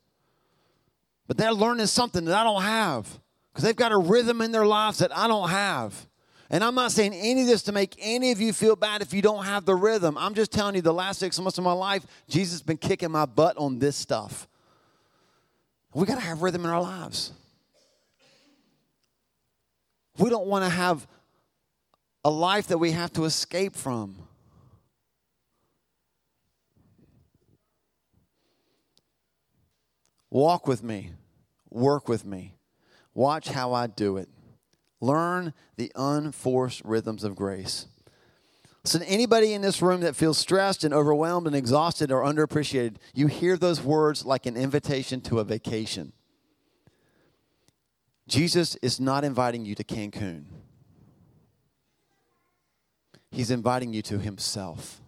But 1.26 1.38
they're 1.38 1.54
learning 1.54 1.88
something 1.88 2.26
that 2.26 2.36
I 2.36 2.44
don't 2.44 2.64
have 2.64 3.08
because 3.54 3.64
they've 3.64 3.74
got 3.74 3.94
a 3.94 3.98
rhythm 3.98 4.42
in 4.42 4.52
their 4.52 4.66
lives 4.66 4.98
that 4.98 5.16
I 5.16 5.30
don't 5.30 5.50
have. 5.50 6.06
And 6.54 6.66
I'm 6.66 6.76
not 6.76 6.92
saying 6.92 7.14
any 7.14 7.42
of 7.42 7.48
this 7.48 7.64
to 7.64 7.72
make 7.72 7.96
any 7.98 8.32
of 8.34 8.42
you 8.42 8.52
feel 8.52 8.76
bad 8.76 9.02
if 9.02 9.14
you 9.14 9.22
don't 9.22 9.46
have 9.46 9.64
the 9.64 9.74
rhythm. 9.74 10.18
I'm 10.18 10.34
just 10.34 10.52
telling 10.52 10.76
you 10.76 10.82
the 10.82 10.94
last 10.94 11.18
six 11.18 11.40
months 11.40 11.58
of 11.58 11.64
my 11.64 11.72
life, 11.72 12.06
Jesus 12.28 12.56
has 12.56 12.62
been 12.62 12.76
kicking 12.76 13.10
my 13.10 13.26
butt 13.26 13.56
on 13.58 13.80
this 13.80 13.96
stuff. 13.96 14.50
We 15.94 16.06
got 16.06 16.16
to 16.16 16.22
have 16.22 16.42
rhythm 16.42 16.66
in 16.66 16.70
our 16.70 16.82
lives. 16.82 17.32
We 20.18 20.30
don't 20.30 20.46
want 20.46 20.66
to 20.66 20.70
have 20.70 21.08
a 22.26 22.30
life 22.30 22.68
that 22.68 22.78
we 22.78 22.92
have 22.92 23.14
to 23.14 23.24
escape 23.24 23.78
from. 23.78 24.18
Walk 30.30 30.68
with 30.68 30.84
me, 30.84 31.12
work 31.70 32.10
with 32.10 32.26
me, 32.26 32.56
watch 33.14 33.48
how 33.48 33.72
I 33.72 33.88
do 33.88 34.18
it. 34.18 34.28
Learn 35.02 35.54
the 35.76 35.92
unforced 35.96 36.82
rhythms 36.86 37.24
of 37.24 37.36
grace. 37.36 37.88
So, 38.84 39.00
anybody 39.06 39.54
in 39.54 39.62
this 39.62 39.82
room 39.82 40.02
that 40.02 40.16
feels 40.16 40.38
stressed 40.38 40.84
and 40.84 40.94
overwhelmed 40.94 41.46
and 41.46 41.56
exhausted 41.56 42.12
or 42.12 42.24
underappreciated, 42.24 42.96
you 43.14 43.28
hear 43.28 43.56
those 43.58 43.82
words 43.82 44.26
like 44.26 44.46
an 44.46 44.58
invitation 44.58 45.22
to 45.22 45.40
a 45.40 45.44
vacation. 45.44 46.14
Jesus 48.28 48.76
is 48.78 49.00
not 49.00 49.24
inviting 49.24 49.66
you 49.66 49.76
to 49.76 49.84
Cancun, 49.84 50.46
He's 53.30 53.52
inviting 53.52 53.94
you 53.94 54.02
to 54.04 54.20
Himself. 54.20 55.02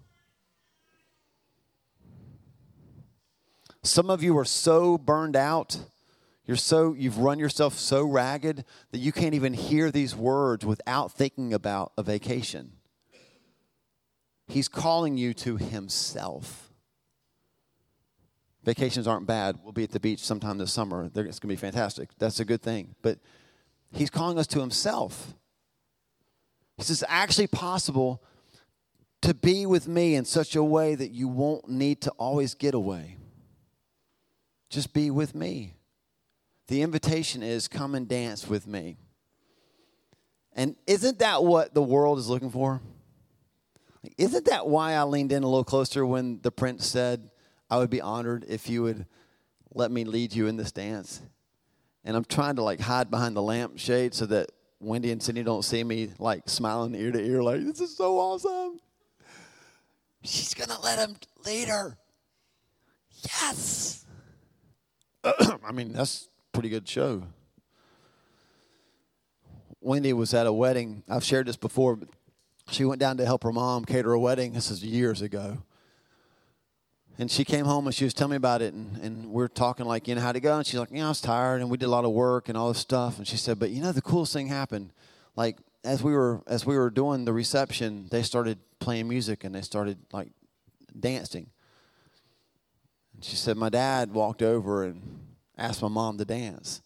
Some 3.82 4.10
of 4.10 4.24
you 4.24 4.38
are 4.38 4.46
so 4.46 4.98
burned 4.98 5.36
out. 5.36 5.78
You're 6.46 6.58
so 6.58 6.94
you've 6.94 7.20
run 7.20 7.40
yourself 7.40 7.76
so 7.76 8.04
ragged 8.04 8.66
that 8.92 8.98
you 8.98 9.12
can't 9.12 9.34
even 9.34 9.54
hear 9.54 9.92
these 9.92 10.16
words 10.16 10.66
without 10.66 11.12
thinking 11.12 11.54
about 11.54 11.94
a 11.98 12.04
vacation. 12.04 12.74
He's 14.48 14.68
calling 14.68 15.18
you 15.18 15.34
to 15.36 15.56
himself. 15.56 16.72
Vacations 18.64 19.08
aren't 19.08 19.26
bad. 19.26 19.60
We'll 19.64 19.72
be 19.72 19.84
at 19.84 19.92
the 19.92 20.00
beach 20.00 20.20
sometime 20.20 20.58
this 20.58 20.74
summer. 20.74 21.06
It's 21.06 21.16
going 21.16 21.34
to 21.40 21.48
be 21.48 21.56
fantastic. 21.56 22.10
That's 22.18 22.40
a 22.40 22.46
good 22.46 22.62
thing. 22.62 22.96
But 23.02 23.20
he's 23.92 24.10
calling 24.10 24.38
us 24.38 24.48
to 24.48 24.60
himself. 24.60 25.34
He 26.78 26.84
says, 26.84 27.04
actually 27.08 27.48
possible 27.48 28.22
to 29.22 29.34
be 29.34 29.66
with 29.66 29.88
me 29.88 30.16
in 30.16 30.26
such 30.26 30.56
a 30.56 30.64
way 30.64 30.96
that 30.96 31.12
you 31.12 31.30
won't 31.30 31.70
need 31.70 32.02
to 32.02 32.12
always 32.12 32.54
get 32.54 32.74
away. 32.74 33.18
Just 34.70 34.94
be 34.94 35.10
with 35.10 35.36
me. 35.36 35.76
The 36.68 36.82
invitation 36.82 37.44
is 37.44 37.68
come 37.68 37.96
and 37.96 38.08
dance 38.08 38.48
with 38.48 38.68
me. 38.68 38.98
And 40.56 40.76
isn't 40.88 41.20
that 41.20 41.44
what 41.44 41.74
the 41.74 41.82
world 41.82 42.20
is 42.20 42.30
looking 42.30 42.52
for? 42.52 42.82
Isn't 44.18 44.46
that 44.46 44.68
why 44.68 44.94
I 44.94 45.04
leaned 45.04 45.32
in 45.32 45.44
a 45.44 45.48
little 45.48 45.64
closer 45.64 46.06
when 46.06 46.40
the 46.42 46.52
prince 46.52 46.86
said, 46.86 47.30
I 47.70 47.78
would 47.78 47.90
be 47.90 48.02
honored 48.02 48.46
if 48.48 48.70
you 48.70 48.84
would 48.84 49.06
let 49.74 49.92
me 49.92 50.04
lead 50.04 50.34
you 50.34 50.48
in 50.48 50.58
this 50.58 50.72
dance? 50.72 51.22
And 52.04 52.16
I'm 52.16 52.26
trying 52.26 52.58
to 52.58 52.64
like 52.64 52.80
hide 52.80 53.10
behind 53.10 53.36
the 53.36 53.42
lampshade 53.42 54.14
so 54.14 54.26
that 54.28 54.52
Wendy 54.80 55.12
and 55.12 55.24
Cindy 55.24 55.44
don't 55.44 55.64
see 55.64 55.84
me 55.84 56.12
like 56.20 56.50
smiling 56.50 56.94
ear 56.96 57.12
to 57.12 57.20
ear, 57.20 57.42
like, 57.42 57.62
this 57.64 57.80
is 57.80 57.96
so 57.96 58.20
awesome. 58.20 58.80
She's 60.24 60.54
gonna 60.54 60.80
let 60.82 61.00
him 61.00 61.16
lead 61.46 61.70
her. 61.70 61.98
Yes. 63.24 64.06
I 65.24 65.72
mean, 65.72 65.94
that's 65.94 66.30
pretty 66.54 66.70
good 66.70 66.88
show. 66.88 67.24
Wendy 69.82 70.14
was 70.14 70.34
at 70.34 70.48
a 70.48 70.54
wedding. 70.54 71.04
I've 71.10 71.24
shared 71.24 71.48
this 71.48 71.58
before, 71.58 72.00
she 72.70 72.86
went 72.86 73.00
down 73.00 73.18
to 73.18 73.26
help 73.26 73.44
her 73.44 73.52
mom 73.52 73.84
cater 73.84 74.14
a 74.14 74.20
wedding. 74.20 74.54
This 74.54 74.72
is 74.72 74.84
years 74.84 75.22
ago. 75.22 75.58
And 77.18 77.30
she 77.30 77.44
came 77.44 77.66
home 77.66 77.86
and 77.86 77.94
she 77.94 78.06
was 78.06 78.14
telling 78.14 78.32
me 78.32 78.38
about 78.38 78.62
it, 78.62 78.74
and, 78.74 78.98
and 78.98 79.32
we 79.32 79.44
are 79.44 79.48
talking 79.48 79.86
like, 79.86 80.08
you 80.08 80.16
know, 80.16 80.22
how'd 80.22 80.36
it 80.36 80.40
go? 80.40 80.58
And 80.58 80.66
she's 80.66 80.80
like, 80.80 80.90
yeah, 80.92 81.06
I 81.06 81.10
was 81.10 81.22
tired, 81.22 81.62
and 81.62 81.70
we 81.70 81.78
did 81.78 81.86
a 81.86 81.90
lot 81.90 82.06
of 82.06 82.12
work 82.12 82.50
and 82.50 82.58
all 82.58 82.70
this 82.70 82.80
stuff. 82.80 83.18
And 83.18 83.28
she 83.28 83.38
said, 83.38 83.60
but 83.60 83.70
you 83.70 83.82
know, 83.82 83.92
the 83.92 84.02
coolest 84.02 84.34
thing 84.34 84.48
happened. 84.48 84.94
Like 85.36 85.58
as 85.84 86.02
we 86.02 86.14
were 86.14 86.42
as 86.48 86.66
we 86.66 86.78
were 86.78 86.90
doing 86.90 87.26
the 87.26 87.34
reception, 87.34 88.08
they 88.10 88.24
started 88.24 88.60
playing 88.80 89.08
music 89.08 89.44
and 89.44 89.54
they 89.54 89.62
started 89.62 89.98
like 90.12 90.30
dancing. 90.98 91.50
And 93.14 93.24
she 93.24 93.36
said, 93.36 93.58
My 93.58 93.70
dad 93.70 94.14
walked 94.14 94.42
over 94.42 94.84
and 94.84 95.13
asked 95.58 95.82
my 95.82 95.88
mom 95.88 96.18
to 96.18 96.26
dance. 96.26 96.82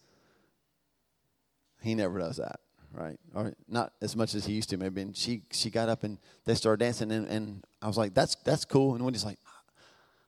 He 1.80 1.94
never 1.94 2.18
does 2.18 2.36
that, 2.36 2.60
right? 2.92 3.18
Or 3.34 3.54
not 3.68 3.92
as 4.02 4.16
much 4.16 4.34
as 4.34 4.44
he 4.44 4.54
used 4.54 4.70
to, 4.70 4.76
maybe. 4.76 5.00
And 5.00 5.16
she, 5.16 5.42
she 5.50 5.70
got 5.70 5.88
up 5.88 6.04
and 6.04 6.18
they 6.44 6.54
started 6.54 6.84
dancing, 6.84 7.12
and, 7.12 7.26
and 7.28 7.64
I 7.80 7.86
was 7.86 7.96
like, 7.96 8.14
That's, 8.14 8.34
that's 8.44 8.64
cool. 8.64 8.94
And 8.94 9.04
Wendy's 9.04 9.24
like, 9.24 9.38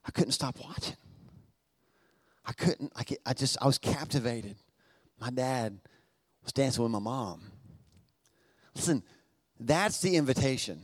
I 0.06 0.10
couldn't 0.10 0.32
stop 0.32 0.56
watching. 0.62 0.96
I 2.46 2.52
couldn't, 2.52 2.92
I, 2.96 3.04
I 3.26 3.32
just, 3.34 3.56
I 3.60 3.66
was 3.66 3.78
captivated. 3.78 4.56
My 5.20 5.30
dad 5.30 5.78
was 6.42 6.52
dancing 6.52 6.82
with 6.82 6.92
my 6.92 6.98
mom. 6.98 7.42
Listen, 8.74 9.02
that's 9.58 10.00
the 10.00 10.16
invitation 10.16 10.80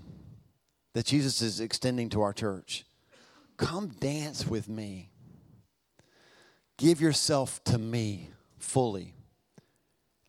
that 0.92 1.06
Jesus 1.06 1.42
is 1.42 1.60
extending 1.60 2.08
to 2.10 2.22
our 2.22 2.32
church. 2.32 2.84
Come 3.56 3.88
dance 3.88 4.46
with 4.46 4.68
me. 4.68 5.10
Give 6.76 7.00
yourself 7.00 7.62
to 7.64 7.78
me 7.78 8.30
fully. 8.58 9.14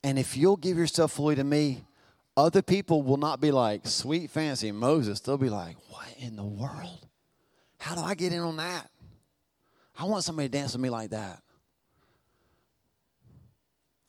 And 0.04 0.18
if 0.18 0.38
you'll 0.38 0.58
give 0.58 0.78
yourself 0.78 1.12
fully 1.14 1.36
to 1.36 1.44
me, 1.44 1.84
other 2.38 2.62
people 2.62 3.02
will 3.02 3.18
not 3.18 3.42
be 3.42 3.52
like, 3.52 3.88
sweet 3.88 4.30
fancy 4.30 4.72
Moses. 4.72 5.20
They'll 5.20 5.38
be 5.38 5.50
like, 5.50 5.76
what 5.90 6.08
in 6.20 6.36
the 6.36 6.46
world? 6.46 7.08
How 7.80 7.96
do 7.96 8.02
I 8.02 8.16
get 8.16 8.32
in 8.32 8.40
on 8.40 8.58
that? 8.58 8.90
I 9.98 10.06
want 10.06 10.24
somebody 10.24 10.48
to 10.48 10.52
dance 10.52 10.74
with 10.74 10.82
me 10.82 10.90
like 10.90 11.10
that. 11.10 11.42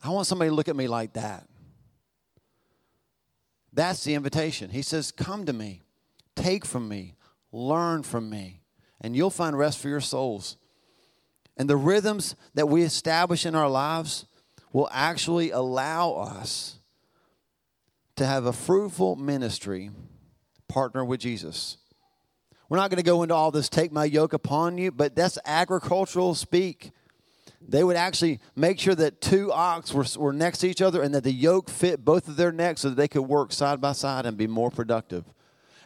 I 0.05 0.11
want 0.11 0.27
somebody 0.27 0.51
to 0.51 0.55
look 0.55 0.69
at 0.69 0.77
me 0.77 0.87
like 0.87 1.15
that. 1.15 1.49
That's 3.73 4.05
the 4.05 4.15
invitation. 4.15 4.71
He 4.71 4.83
says, 4.83 5.11
Come 5.11 5.47
to 5.47 5.53
me, 5.53 5.83
take 6.37 6.65
from 6.65 6.89
me, 6.89 7.15
learn 7.53 8.03
from 8.03 8.29
me, 8.29 8.61
and 9.01 9.17
you'll 9.17 9.31
find 9.31 9.57
rest 9.59 9.79
for 9.79 9.89
your 9.89 10.01
souls. 10.01 10.57
And 11.59 11.69
the 11.69 11.77
rhythms 11.77 12.37
that 12.55 12.69
we 12.69 12.83
establish 12.83 13.45
in 13.45 13.57
our 13.57 13.69
lives 13.69 14.27
will 14.73 14.89
actually 14.93 15.51
allow 15.51 16.13
us 16.13 16.79
to 18.17 18.25
have 18.25 18.47
a 18.47 18.53
fruitful 18.53 19.17
ministry 19.17 19.91
partner 20.69 21.05
with 21.05 21.21
Jesus. 21.21 21.79
We're 22.69 22.79
not 22.79 22.91
going 22.91 22.99
to 22.99 23.05
go 23.05 23.23
into 23.23 23.35
all 23.35 23.51
this 23.51 23.69
take 23.69 23.91
my 23.91 24.05
yoke 24.05 24.35
upon 24.35 24.79
you, 24.79 24.93
but 24.93 25.17
that's 25.17 25.39
agricultural 25.45 26.35
speak. 26.35 26.93
They 27.67 27.83
would 27.83 27.97
actually 27.97 28.41
make 28.55 28.79
sure 28.79 28.95
that 28.95 29.21
two 29.21 29.53
ox 29.53 29.93
were, 29.93 30.05
were 30.17 30.33
next 30.33 30.59
to 30.59 30.69
each 30.69 30.83
other 30.83 31.03
and 31.03 31.15
that 31.15 31.25
the 31.25 31.33
yoke 31.33 31.71
fit 31.71 32.05
both 32.05 32.29
of 32.29 32.37
their 32.37 32.53
necks 32.53 32.83
so 32.83 32.91
that 32.91 32.97
they 32.97 33.09
could 33.09 33.23
work 33.23 33.53
side 33.53 33.81
by 33.81 33.93
side 33.93 34.27
and 34.27 34.37
be 34.37 34.47
more 34.47 34.71
productive. 34.71 35.25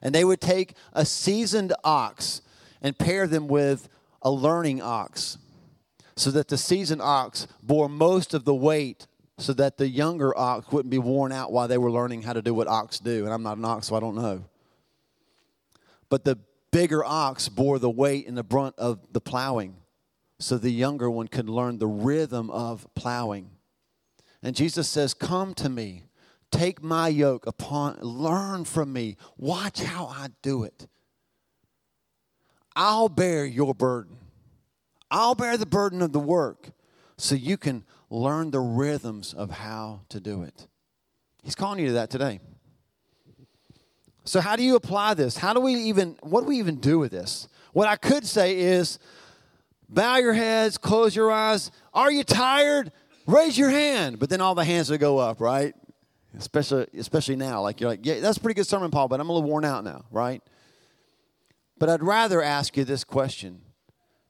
And 0.02 0.14
they 0.14 0.24
would 0.24 0.40
take 0.40 0.74
a 0.92 1.06
seasoned 1.06 1.72
ox 1.82 2.42
and 2.82 2.98
pair 2.98 3.26
them 3.26 3.46
with 3.46 3.88
a 4.20 4.30
learning 4.30 4.82
ox 4.82 5.38
so 6.22 6.30
that 6.30 6.46
the 6.46 6.56
seasoned 6.56 7.02
ox 7.02 7.48
bore 7.62 7.88
most 7.88 8.32
of 8.32 8.44
the 8.44 8.54
weight 8.54 9.08
so 9.38 9.52
that 9.52 9.76
the 9.76 9.88
younger 9.88 10.36
ox 10.38 10.70
wouldn't 10.70 10.90
be 10.90 10.98
worn 10.98 11.32
out 11.32 11.50
while 11.50 11.66
they 11.66 11.78
were 11.78 11.90
learning 11.90 12.22
how 12.22 12.32
to 12.32 12.40
do 12.40 12.54
what 12.54 12.68
ox 12.68 13.00
do. 13.00 13.24
And 13.24 13.34
I'm 13.34 13.42
not 13.42 13.56
an 13.56 13.64
ox, 13.64 13.88
so 13.88 13.96
I 13.96 14.00
don't 14.00 14.14
know. 14.14 14.44
But 16.08 16.24
the 16.24 16.38
bigger 16.70 17.04
ox 17.04 17.48
bore 17.48 17.80
the 17.80 17.90
weight 17.90 18.28
and 18.28 18.38
the 18.38 18.44
brunt 18.44 18.76
of 18.78 19.00
the 19.12 19.20
plowing 19.20 19.74
so 20.38 20.58
the 20.58 20.70
younger 20.70 21.10
one 21.10 21.26
could 21.26 21.48
learn 21.48 21.78
the 21.78 21.88
rhythm 21.88 22.50
of 22.50 22.86
plowing. 22.94 23.50
And 24.44 24.54
Jesus 24.54 24.88
says, 24.88 25.14
Come 25.14 25.54
to 25.54 25.68
me, 25.68 26.04
take 26.52 26.82
my 26.82 27.08
yoke 27.08 27.48
upon, 27.48 27.98
learn 28.00 28.64
from 28.64 28.92
me, 28.92 29.16
watch 29.36 29.82
how 29.82 30.06
I 30.06 30.28
do 30.40 30.62
it. 30.62 30.86
I'll 32.76 33.08
bear 33.08 33.44
your 33.44 33.74
burden. 33.74 34.18
I'll 35.12 35.34
bear 35.34 35.58
the 35.58 35.66
burden 35.66 36.00
of 36.00 36.12
the 36.12 36.18
work 36.18 36.70
so 37.18 37.34
you 37.34 37.58
can 37.58 37.84
learn 38.08 38.50
the 38.50 38.60
rhythms 38.60 39.34
of 39.34 39.50
how 39.50 40.00
to 40.08 40.18
do 40.18 40.42
it. 40.42 40.66
He's 41.42 41.54
calling 41.54 41.80
you 41.80 41.88
to 41.88 41.92
that 41.92 42.08
today. 42.08 42.40
So, 44.24 44.40
how 44.40 44.56
do 44.56 44.62
you 44.62 44.74
apply 44.74 45.14
this? 45.14 45.36
How 45.36 45.52
do 45.52 45.60
we 45.60 45.74
even, 45.74 46.16
what 46.22 46.42
do 46.42 46.46
we 46.46 46.58
even 46.58 46.76
do 46.76 46.98
with 46.98 47.12
this? 47.12 47.48
What 47.72 47.88
I 47.88 47.96
could 47.96 48.24
say 48.24 48.58
is 48.58 48.98
bow 49.88 50.16
your 50.16 50.32
heads, 50.32 50.78
close 50.78 51.14
your 51.14 51.30
eyes. 51.30 51.70
Are 51.92 52.10
you 52.10 52.24
tired? 52.24 52.90
Raise 53.26 53.58
your 53.58 53.70
hand. 53.70 54.18
But 54.18 54.30
then 54.30 54.40
all 54.40 54.54
the 54.54 54.64
hands 54.64 54.90
would 54.90 55.00
go 55.00 55.18
up, 55.18 55.40
right? 55.40 55.74
Especially, 56.38 56.86
especially 56.96 57.36
now. 57.36 57.60
Like 57.60 57.80
you're 57.80 57.90
like, 57.90 58.06
yeah, 58.06 58.20
that's 58.20 58.38
a 58.38 58.40
pretty 58.40 58.54
good 58.54 58.66
sermon, 58.66 58.90
Paul, 58.90 59.08
but 59.08 59.20
I'm 59.20 59.28
a 59.28 59.32
little 59.32 59.48
worn 59.48 59.64
out 59.64 59.84
now, 59.84 60.04
right? 60.10 60.42
But 61.78 61.90
I'd 61.90 62.02
rather 62.02 62.40
ask 62.40 62.76
you 62.76 62.84
this 62.84 63.04
question 63.04 63.60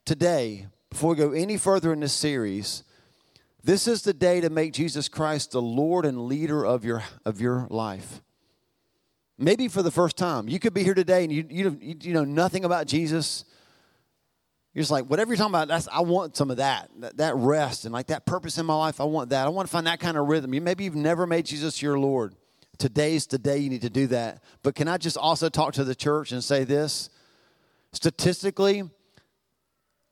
today, 0.05 0.67
before 0.91 1.11
we 1.11 1.17
go 1.17 1.33
any 1.33 1.57
further 1.57 1.93
in 1.93 2.01
this 2.01 2.13
series. 2.13 2.85
This 3.65 3.87
is 3.87 4.03
the 4.03 4.13
day 4.13 4.41
to 4.41 4.51
make 4.51 4.73
Jesus 4.73 5.09
Christ 5.09 5.53
the 5.53 5.63
Lord 5.63 6.05
and 6.05 6.27
leader 6.27 6.65
of 6.65 6.85
your, 6.85 7.05
of 7.25 7.41
your 7.41 7.67
life. 7.71 8.21
Maybe 9.39 9.69
for 9.69 9.83
the 9.83 9.91
first 9.91 10.17
time. 10.17 10.49
You 10.49 10.59
could 10.59 10.75
be 10.75 10.83
here 10.83 10.95
today 10.95 11.25
and 11.25 11.33
you, 11.33 11.47
you, 11.49 11.79
you 11.81 12.13
know 12.13 12.25
nothing 12.25 12.65
about 12.65 12.87
Jesus. 12.87 13.45
You're 14.75 14.83
just 14.83 14.91
like, 14.91 15.07
whatever 15.07 15.31
you're 15.31 15.37
talking 15.37 15.51
about, 15.51 15.69
that's, 15.69 15.89
I 15.89 16.01
want 16.01 16.37
some 16.37 16.51
of 16.51 16.57
that, 16.57 16.91
that, 16.99 17.17
that 17.19 17.37
rest 17.37 17.85
and 17.85 17.93
like 17.93 18.09
that 18.09 18.27
purpose 18.27 18.59
in 18.59 18.67
my 18.67 18.75
life. 18.75 19.01
I 19.01 19.05
want 19.05 19.31
that. 19.31 19.47
I 19.47 19.51
want 19.51 19.69
to 19.69 19.73
find 19.73 19.87
that 19.87 20.01
kind 20.01 20.17
of 20.17 20.27
rhythm. 20.27 20.53
You, 20.55 20.61
maybe 20.61 20.85
you've 20.85 20.95
never 20.97 21.27
made 21.27 21.47
Jesus 21.47 21.81
your 21.81 21.99
Lord. 21.99 22.35
Today's 22.79 23.27
the 23.27 23.39
day 23.39 23.59
you 23.59 23.71
need 23.71 23.83
to 23.83 23.91
do 23.91 24.09
that. 24.09 24.43
But 24.63 24.75
can 24.75 24.89
I 24.89 24.97
just 24.97 25.17
also 25.17 25.49
talk 25.49 25.75
to 25.75 25.85
the 25.85 25.95
church 25.95 26.33
and 26.33 26.43
say 26.43 26.65
this? 26.65 27.11
Statistically, 27.93 28.85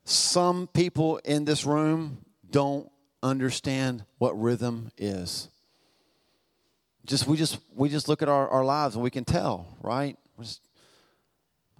some 0.04 0.66
people 0.66 1.18
in 1.24 1.44
this 1.44 1.64
room 1.64 2.24
don't 2.50 2.90
understand 3.22 4.04
what 4.18 4.40
rhythm 4.40 4.90
is. 4.96 5.48
Just 7.06 7.26
we 7.26 7.36
just 7.36 7.58
we 7.74 7.88
just 7.88 8.08
look 8.08 8.22
at 8.22 8.28
our, 8.28 8.48
our 8.48 8.64
lives 8.64 8.94
and 8.94 9.02
we 9.02 9.10
can 9.10 9.24
tell, 9.24 9.76
right? 9.82 10.16
We're 10.36 10.44
just 10.44 10.60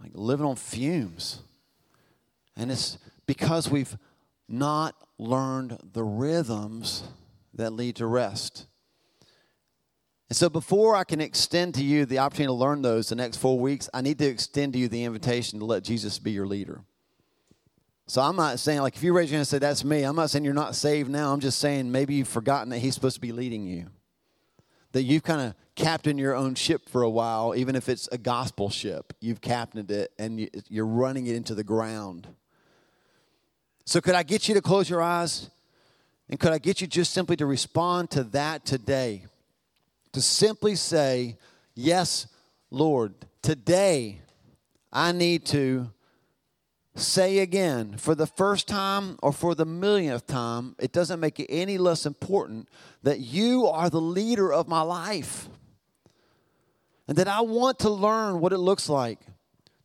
like 0.00 0.12
living 0.14 0.46
on 0.46 0.56
fumes. 0.56 1.40
And 2.56 2.70
it's 2.70 2.98
because 3.26 3.70
we've 3.70 3.96
not 4.48 4.94
learned 5.18 5.78
the 5.92 6.02
rhythms 6.02 7.04
that 7.54 7.72
lead 7.72 7.96
to 7.96 8.06
rest. 8.06 8.66
And 10.28 10.36
so, 10.36 10.48
before 10.48 10.94
I 10.94 11.04
can 11.04 11.20
extend 11.20 11.74
to 11.74 11.82
you 11.82 12.06
the 12.06 12.18
opportunity 12.18 12.48
to 12.48 12.52
learn 12.54 12.82
those 12.82 13.08
the 13.08 13.16
next 13.16 13.38
four 13.38 13.58
weeks, 13.58 13.88
I 13.92 14.00
need 14.00 14.18
to 14.18 14.26
extend 14.26 14.74
to 14.74 14.78
you 14.78 14.88
the 14.88 15.04
invitation 15.04 15.58
to 15.58 15.64
let 15.64 15.82
Jesus 15.82 16.18
be 16.18 16.30
your 16.30 16.46
leader. 16.46 16.82
So 18.10 18.20
I'm 18.20 18.34
not 18.34 18.58
saying, 18.58 18.80
like, 18.80 18.96
if 18.96 19.04
you 19.04 19.12
raise 19.12 19.30
your 19.30 19.36
hand 19.36 19.42
and 19.42 19.46
say, 19.46 19.60
that's 19.60 19.84
me, 19.84 20.02
I'm 20.02 20.16
not 20.16 20.30
saying 20.30 20.44
you're 20.44 20.52
not 20.52 20.74
saved 20.74 21.08
now. 21.08 21.32
I'm 21.32 21.38
just 21.38 21.60
saying 21.60 21.92
maybe 21.92 22.14
you've 22.14 22.26
forgotten 22.26 22.70
that 22.70 22.78
He's 22.78 22.92
supposed 22.92 23.14
to 23.14 23.20
be 23.20 23.30
leading 23.30 23.64
you. 23.68 23.86
That 24.90 25.04
you've 25.04 25.22
kind 25.22 25.40
of 25.40 25.54
captained 25.76 26.18
your 26.18 26.34
own 26.34 26.56
ship 26.56 26.88
for 26.88 27.02
a 27.02 27.08
while, 27.08 27.54
even 27.54 27.76
if 27.76 27.88
it's 27.88 28.08
a 28.10 28.18
gospel 28.18 28.68
ship. 28.68 29.12
You've 29.20 29.40
captained 29.40 29.92
it 29.92 30.10
and 30.18 30.50
you're 30.68 30.88
running 30.88 31.28
it 31.28 31.36
into 31.36 31.54
the 31.54 31.62
ground. 31.62 32.26
So, 33.84 34.00
could 34.00 34.16
I 34.16 34.24
get 34.24 34.48
you 34.48 34.54
to 34.54 34.60
close 34.60 34.90
your 34.90 35.02
eyes? 35.02 35.48
And 36.28 36.40
could 36.40 36.50
I 36.50 36.58
get 36.58 36.80
you 36.80 36.88
just 36.88 37.12
simply 37.12 37.36
to 37.36 37.46
respond 37.46 38.10
to 38.10 38.24
that 38.24 38.64
today? 38.64 39.26
To 40.14 40.20
simply 40.20 40.74
say, 40.74 41.36
Yes, 41.76 42.26
Lord, 42.72 43.14
today 43.40 44.20
I 44.92 45.12
need 45.12 45.46
to 45.46 45.92
say 46.94 47.38
again 47.38 47.96
for 47.96 48.14
the 48.14 48.26
first 48.26 48.66
time 48.68 49.16
or 49.22 49.32
for 49.32 49.54
the 49.54 49.64
millionth 49.64 50.26
time, 50.26 50.74
it 50.78 50.92
doesn't 50.92 51.20
make 51.20 51.38
it 51.40 51.46
any 51.48 51.78
less 51.78 52.04
important 52.06 52.68
that 53.02 53.20
you 53.20 53.66
are 53.66 53.88
the 53.88 54.00
leader 54.00 54.52
of 54.52 54.68
my 54.68 54.82
life. 54.82 55.48
And 57.08 57.18
that 57.18 57.28
I 57.28 57.40
want 57.40 57.80
to 57.80 57.90
learn 57.90 58.40
what 58.40 58.52
it 58.52 58.58
looks 58.58 58.88
like 58.88 59.18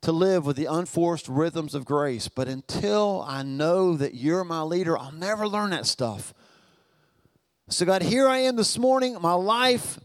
to 0.01 0.11
live 0.11 0.45
with 0.45 0.55
the 0.55 0.65
unforced 0.65 1.27
rhythms 1.27 1.73
of 1.73 1.83
grace. 1.85 2.27
But 2.27 2.47
until 2.47 3.25
I 3.27 3.41
know 3.41 3.97
that 3.97 4.13
you're 4.13 4.43
my 4.43 4.61
leader, 4.61 4.95
I'll 4.95 5.11
never 5.11 5.47
learn 5.47 5.71
that 5.71 5.87
stuff. 5.87 6.35
So, 7.67 7.83
God, 7.83 8.03
here 8.03 8.27
I 8.27 8.39
am 8.39 8.55
this 8.55 8.77
morning. 8.77 9.17
My 9.19 9.33
life, 9.33 9.99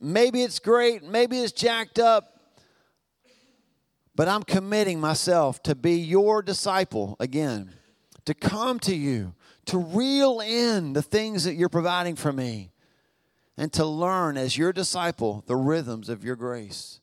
maybe 0.00 0.42
it's 0.42 0.58
great, 0.58 1.04
maybe 1.04 1.38
it's 1.38 1.52
jacked 1.52 2.00
up, 2.00 2.33
but 4.16 4.28
I'm 4.28 4.42
committing 4.42 5.00
myself 5.00 5.62
to 5.64 5.74
be 5.74 5.94
your 5.94 6.42
disciple 6.42 7.16
again, 7.18 7.70
to 8.24 8.34
come 8.34 8.78
to 8.80 8.94
you, 8.94 9.34
to 9.66 9.78
reel 9.78 10.40
in 10.40 10.92
the 10.92 11.02
things 11.02 11.44
that 11.44 11.54
you're 11.54 11.68
providing 11.68 12.16
for 12.16 12.32
me, 12.32 12.70
and 13.56 13.72
to 13.72 13.84
learn 13.84 14.36
as 14.36 14.58
your 14.58 14.72
disciple 14.72 15.42
the 15.46 15.56
rhythms 15.56 16.08
of 16.08 16.24
your 16.24 16.36
grace. 16.36 17.00